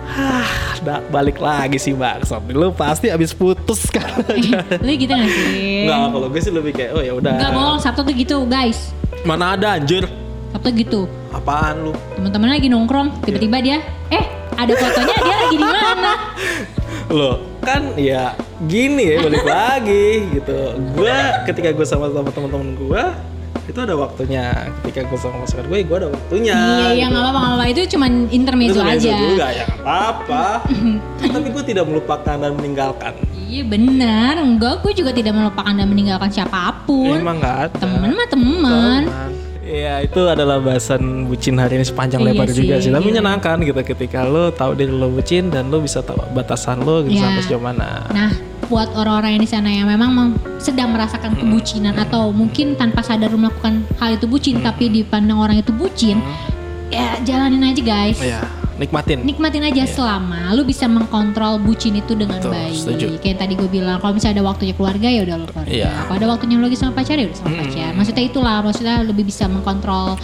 [0.04, 2.20] Hah, dah balik lagi sih bang.
[2.52, 4.04] Lu pasti abis putus kan?
[4.84, 5.88] lu gitu gak sih?
[5.88, 7.34] Enggak, kalau gue sih lebih kayak oh ya udah.
[7.34, 8.92] Enggak bohong, Sabtu tuh gitu guys.
[9.24, 10.04] Mana ada anjir?
[10.54, 11.00] Sabtu gitu.
[11.34, 11.92] Apaan lu?
[12.14, 13.78] Teman-teman lagi nongkrong, tiba-tiba dia,
[14.12, 14.22] eh
[14.54, 16.12] ada fotonya dia lagi di mana?
[17.16, 18.38] Loh, kan ya
[18.70, 20.78] gini ya balik lagi gitu.
[20.94, 23.02] Gua ketika gue sama sama teman-teman gue
[23.64, 24.44] itu ada waktunya.
[24.82, 26.56] Ketika gue sama pasangan gue, gue ada waktunya.
[26.56, 27.16] iya, iya gitu.
[27.16, 27.64] apa-apa, nggak apa-apa.
[27.72, 29.12] Itu cuman intermezzo Itu aja.
[29.16, 30.44] juga ya nggak apa-apa.
[31.34, 33.12] Tapi gue tidak melupakan dan meninggalkan.
[33.44, 37.18] Iya benar, enggak gue juga tidak melupakan dan meninggalkan siapa pun.
[37.18, 37.78] Emang nggak.
[37.78, 39.02] Temen mah temen.
[39.64, 42.92] Iya itu adalah bahasan bucin hari ini sepanjang Iya lebar juga sih, sih.
[42.92, 43.10] Tapi iya.
[43.16, 47.16] menyenangkan gitu ketika lo tahu diri lo bucin dan lo bisa tahu batasan lo gitu
[47.16, 47.24] Iya.
[47.24, 48.04] sampai sejauh mana.
[48.12, 48.30] Nah,
[48.68, 53.32] buat orang-orang yang di sana yang memang mem- sedang merasakan kebucinan atau mungkin tanpa sadar
[53.32, 56.20] melakukan hal itu bucin tapi dipandang orang itu bucin,
[56.88, 58.20] ya jalanin aja guys.
[58.20, 58.44] Iya,
[58.76, 59.18] nikmatin.
[59.20, 62.74] Nikmatin aja selama lu bisa mengkontrol bucin itu dengan Betul, baik.
[62.74, 63.06] setuju.
[63.18, 65.70] Kayak tadi gue bilang, kalau misalnya ada waktunya keluarga ya udah lu keluarga.
[65.70, 65.90] Iya.
[66.04, 67.90] Kalau ada waktunya lagi sama pacar ya udah sama pacar.
[67.92, 70.18] Maksudnya itulah, maksudnya lebih bisa mengkontrol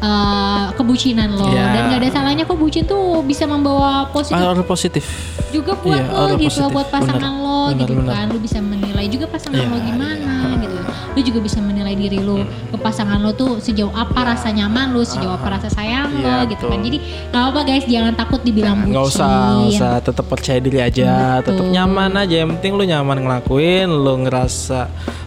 [0.00, 1.48] eh, kebucinan lo.
[1.48, 1.64] Iya.
[1.70, 5.04] Dan gak ada salahnya kok bucin tuh bisa membawa positif Aura positif.
[5.48, 6.72] juga buat Iya, lo gitu positif.
[6.72, 8.12] buat pasangan Bener, lo bener, gitu bener.
[8.12, 10.60] kan lu bisa menilai juga pasangan Iya, lo gimana iya.
[10.60, 10.73] gitu
[11.14, 15.02] lu juga bisa menilai diri lu ke pasangan lo tuh sejauh apa rasa nyaman lu
[15.02, 16.98] sejauh apa rasa sayang Iya, lo gitu kan jadi
[17.30, 19.92] nggak apa guys jangan takut dibilang bucin Nggak usah, nggak usah.
[20.00, 21.46] Tetap percaya diri aja, Betul.
[21.46, 22.34] tetap nyaman aja.
[22.36, 24.80] Yang penting lu nyaman ngelakuin, lu ngerasa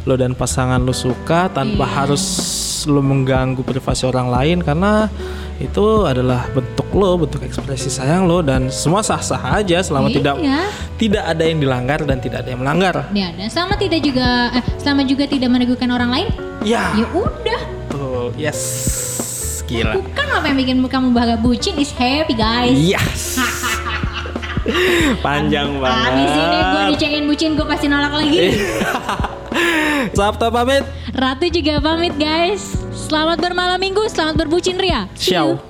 [0.04, 1.94] lu dan pasangan lu suka tanpa Iya.
[1.98, 2.24] harus
[2.88, 5.12] lu mengganggu privasi orang lain karena
[5.58, 10.62] itu adalah bentuk lo, bentuk ekspresi sayang lo dan semua sah-sah aja selama tidak Iya.
[10.96, 12.96] tidak ada yang dilanggar dan tidak ada yang melanggar.
[13.12, 16.28] Ya, dan selama tidak juga eh, selama juga tidak meneguhkan orang lain,
[16.62, 17.62] Ya, ya udah.
[17.90, 18.34] betul.
[18.38, 18.62] Yes.
[19.68, 20.00] Gila.
[20.00, 22.72] Bukan apa yang bikin kamu bahagia bucin is happy guys.
[22.72, 23.36] Yes.
[25.26, 26.06] Panjang banget.
[26.06, 28.40] Habis ini gue dicekin bucin gue pasti nolak lagi.
[30.18, 30.84] Sabta pamit.
[31.12, 32.80] Ratu juga pamit guys.
[32.96, 35.06] Selamat bermalam minggu, selamat berbucin Ria.
[35.16, 35.67] Ciao.